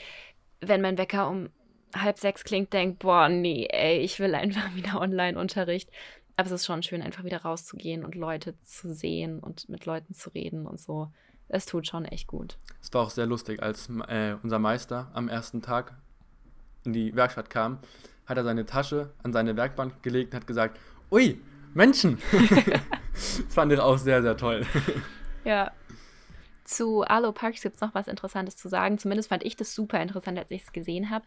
wenn 0.61 0.81
mein 0.81 0.99
Wecker 0.99 1.29
um 1.29 1.49
halb 1.95 2.19
sechs 2.19 2.45
klingt, 2.45 2.73
denke, 2.73 2.97
boah, 2.99 3.29
nee, 3.29 3.67
ey, 3.71 3.99
ich 4.01 4.19
will 4.19 4.35
einfach 4.35 4.75
wieder 4.75 5.01
Online-Unterricht. 5.01 5.91
Aber 6.37 6.47
es 6.47 6.53
ist 6.53 6.67
schon 6.67 6.83
schön, 6.83 7.03
einfach 7.03 7.25
wieder 7.25 7.43
rauszugehen 7.43 8.05
und 8.05 8.15
Leute 8.15 8.55
zu 8.63 8.93
sehen 8.93 9.41
und 9.41 9.69
mit 9.69 9.87
Leuten 9.87 10.15
zu 10.15 10.31
reden 10.31 10.67
und 10.67 10.79
so. 10.79 11.11
Es 11.49 11.67
tut 11.67 11.87
schon 11.87 12.05
echt 12.05 12.27
gut. 12.27 12.57
Es 12.83 12.93
war 12.93 13.03
auch 13.03 13.11
sehr 13.11 13.27
lustig, 13.27 13.63
als 13.63 13.89
äh, 14.09 14.37
unser 14.43 14.59
Meister 14.59 15.11
am 15.15 15.29
ersten 15.29 15.63
Tag 15.63 15.95
in 16.85 16.93
die 16.93 17.15
Werkstatt 17.15 17.51
kam, 17.51 17.79
hat 18.27 18.37
er 18.37 18.45
seine 18.45 18.67
Tasche 18.67 19.11
an 19.23 19.33
seine 19.33 19.57
Werkbank 19.57 20.03
gelegt 20.03 20.33
und 20.33 20.41
hat 20.41 20.47
gesagt, 20.47 20.79
ui, 21.11 21.41
Menschen. 21.75 22.19
das 23.13 23.43
fand 23.49 23.73
ich 23.73 23.81
auch 23.81 23.99
sehr, 23.99 24.23
sehr 24.23 24.37
toll. 24.37 24.67
Ja. 25.45 25.73
Zu 26.65 27.03
Arlo 27.07 27.33
Parks 27.33 27.63
gibt 27.63 27.77
es 27.77 27.81
noch 27.81 27.95
was 27.95 28.09
Interessantes 28.09 28.57
zu 28.57 28.69
sagen. 28.69 28.99
Zumindest 28.99 29.31
fand 29.31 29.43
ich 29.43 29.57
das 29.57 29.75
super 29.75 30.03
interessant, 30.03 30.39
als 30.39 30.51
ich 30.51 30.63
es 30.63 30.73
gesehen 30.73 31.09
habe. 31.09 31.25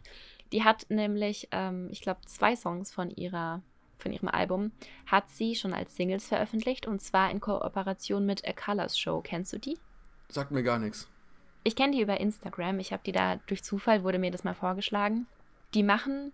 Die 0.51 0.63
hat 0.63 0.85
nämlich, 0.89 1.47
ähm, 1.51 1.87
ich 1.91 2.01
glaube, 2.01 2.21
zwei 2.27 2.55
Songs 2.55 2.91
von 2.91 3.09
ihrer 3.09 3.63
von 4.01 4.11
ihrem 4.11 4.29
Album, 4.29 4.71
hat 5.05 5.29
sie 5.29 5.55
schon 5.55 5.73
als 5.73 5.95
Singles 5.95 6.27
veröffentlicht 6.27 6.87
und 6.87 7.01
zwar 7.01 7.29
in 7.29 7.39
Kooperation 7.39 8.25
mit 8.25 8.47
A 8.47 8.53
Colors 8.53 8.97
Show. 8.97 9.21
Kennst 9.21 9.53
du 9.53 9.59
die? 9.59 9.77
Sagt 10.31 10.51
mir 10.51 10.63
gar 10.63 10.79
nichts. 10.79 11.07
Ich 11.63 11.75
kenne 11.75 11.95
die 11.95 12.01
über 12.01 12.19
Instagram. 12.19 12.79
Ich 12.79 12.91
habe 12.91 13.03
die 13.05 13.11
da 13.11 13.35
durch 13.47 13.63
Zufall, 13.63 14.03
wurde 14.03 14.17
mir 14.17 14.31
das 14.31 14.43
mal 14.43 14.55
vorgeschlagen. 14.55 15.27
Die 15.73 15.83
machen 15.83 16.31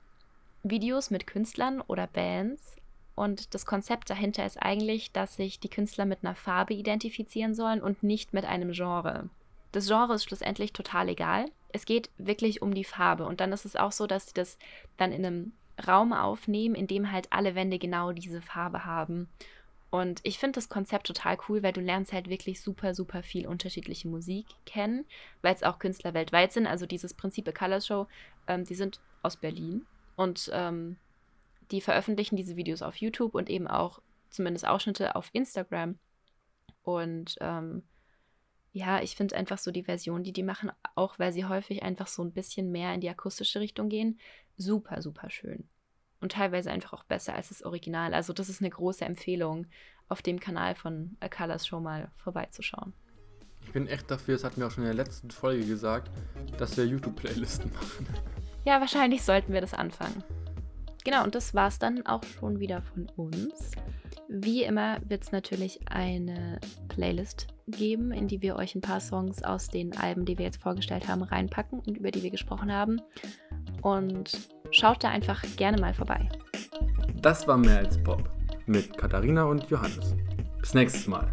Videos 0.63 1.09
mit 1.09 1.27
Künstlern 1.27 1.81
oder 1.81 2.07
Bands 2.07 2.77
und 3.15 3.55
das 3.55 3.65
Konzept 3.65 4.11
dahinter 4.11 4.45
ist 4.45 4.61
eigentlich, 4.61 5.11
dass 5.11 5.35
sich 5.35 5.59
die 5.59 5.69
Künstler 5.69 6.05
mit 6.05 6.19
einer 6.21 6.35
Farbe 6.35 6.75
identifizieren 6.75 7.55
sollen 7.55 7.81
und 7.81 8.03
nicht 8.03 8.31
mit 8.31 8.45
einem 8.45 8.71
Genre. 8.71 9.29
Das 9.71 9.87
Genre 9.87 10.13
ist 10.13 10.25
schlussendlich 10.25 10.71
total 10.71 11.09
egal. 11.09 11.45
Es 11.69 11.85
geht 11.85 12.11
wirklich 12.19 12.61
um 12.61 12.75
die 12.75 12.83
Farbe. 12.83 13.25
Und 13.25 13.41
dann 13.41 13.51
ist 13.51 13.65
es 13.65 13.75
auch 13.75 13.91
so, 13.91 14.05
dass 14.05 14.27
sie 14.27 14.33
das 14.35 14.59
dann 14.97 15.11
in 15.11 15.25
einem 15.25 15.53
Raum 15.87 16.13
aufnehmen, 16.13 16.75
in 16.75 16.85
dem 16.85 17.11
halt 17.11 17.33
alle 17.33 17.55
Wände 17.55 17.79
genau 17.79 18.11
diese 18.11 18.41
Farbe 18.41 18.85
haben. 18.85 19.27
Und 19.89 20.19
ich 20.23 20.37
finde 20.37 20.53
das 20.53 20.67
Konzept 20.67 21.07
total 21.07 21.37
cool, 21.47 21.63
weil 21.63 21.71
du 21.71 21.79
lernst 21.79 22.11
halt 22.11 22.29
wirklich 22.29 22.61
super, 22.61 22.93
super 22.93 23.23
viel 23.23 23.47
unterschiedliche 23.47 24.07
Musik 24.09 24.45
kennen, 24.65 25.05
weil 25.41 25.55
es 25.55 25.63
auch 25.63 25.79
Künstler 25.79 26.13
weltweit 26.13 26.51
sind. 26.51 26.67
Also 26.67 26.85
dieses 26.85 27.13
Prinzip 27.13 27.53
Colors 27.57 27.87
Show, 27.87 28.07
ähm, 28.47 28.65
die 28.65 28.75
sind 28.75 28.99
aus 29.23 29.37
Berlin 29.37 29.85
und 30.17 30.49
ähm, 30.53 30.97
die 31.71 31.81
veröffentlichen 31.81 32.35
diese 32.35 32.57
Videos 32.57 32.81
auf 32.81 32.97
YouTube 32.97 33.33
und 33.33 33.49
eben 33.49 33.67
auch 33.67 34.01
zumindest 34.29 34.67
Ausschnitte 34.67 35.15
auf 35.15 35.29
Instagram. 35.31 35.97
Und 36.83 37.35
ähm, 37.39 37.83
ja, 38.73 39.01
ich 39.01 39.15
finde 39.15 39.35
einfach 39.35 39.57
so 39.57 39.71
die 39.71 39.83
Version, 39.83 40.23
die 40.23 40.33
die 40.33 40.43
machen, 40.43 40.71
auch 40.95 41.17
weil 41.17 41.31
sie 41.31 41.45
häufig 41.45 41.83
einfach 41.83 42.07
so 42.07 42.23
ein 42.23 42.33
bisschen 42.33 42.71
mehr 42.71 42.93
in 42.93 43.01
die 43.01 43.09
akustische 43.09 43.59
Richtung 43.59 43.89
gehen, 43.89 44.19
super, 44.57 45.01
super 45.01 45.29
schön. 45.29 45.67
Und 46.19 46.31
teilweise 46.31 46.71
einfach 46.71 46.93
auch 46.93 47.03
besser 47.03 47.35
als 47.35 47.49
das 47.49 47.63
Original. 47.63 48.13
Also 48.13 48.33
das 48.33 48.49
ist 48.49 48.61
eine 48.61 48.69
große 48.69 49.05
Empfehlung, 49.05 49.67
auf 50.09 50.21
dem 50.21 50.39
Kanal 50.39 50.75
von 50.75 51.17
A 51.19 51.29
Colors 51.29 51.67
Show 51.67 51.79
mal 51.79 52.11
vorbeizuschauen. 52.17 52.93
Ich 53.61 53.73
bin 53.73 53.87
echt 53.87 54.09
dafür, 54.09 54.35
es 54.35 54.43
hat 54.43 54.57
mir 54.57 54.65
auch 54.65 54.71
schon 54.71 54.83
in 54.85 54.95
der 54.95 55.05
letzten 55.05 55.29
Folge 55.29 55.65
gesagt, 55.65 56.09
dass 56.57 56.77
wir 56.77 56.85
YouTube-Playlisten 56.85 57.71
machen. 57.73 58.07
Ja, 58.65 58.79
wahrscheinlich 58.79 59.23
sollten 59.23 59.53
wir 59.53 59.61
das 59.61 59.73
anfangen. 59.73 60.23
Genau, 61.03 61.23
und 61.23 61.35
das 61.35 61.53
war 61.53 61.67
es 61.67 61.79
dann 61.79 62.05
auch 62.05 62.23
schon 62.23 62.59
wieder 62.59 62.81
von 62.81 63.07
uns. 63.15 63.71
Wie 64.29 64.63
immer 64.63 64.97
wird 65.07 65.23
es 65.23 65.31
natürlich 65.31 65.79
eine 65.87 66.59
Playlist 66.89 67.47
geben, 67.67 68.11
in 68.11 68.27
die 68.27 68.41
wir 68.41 68.57
euch 68.57 68.75
ein 68.75 68.81
paar 68.81 68.99
Songs 68.99 69.41
aus 69.43 69.69
den 69.69 69.97
Alben, 69.97 70.25
die 70.25 70.37
wir 70.37 70.45
jetzt 70.45 70.61
vorgestellt 70.61 71.07
haben, 71.07 71.23
reinpacken 71.23 71.79
und 71.79 71.97
über 71.97 72.11
die 72.11 72.23
wir 72.23 72.31
gesprochen 72.31 72.73
haben. 72.73 73.01
Und 73.81 74.37
schaut 74.71 75.03
da 75.03 75.09
einfach 75.09 75.43
gerne 75.55 75.79
mal 75.79 75.93
vorbei. 75.93 76.29
Das 77.21 77.47
war 77.47 77.57
mehr 77.57 77.79
als 77.79 78.01
Pop 78.03 78.29
mit 78.65 78.97
Katharina 78.97 79.43
und 79.45 79.69
Johannes. 79.69 80.15
Bis 80.59 80.73
nächstes 80.73 81.07
Mal. 81.07 81.31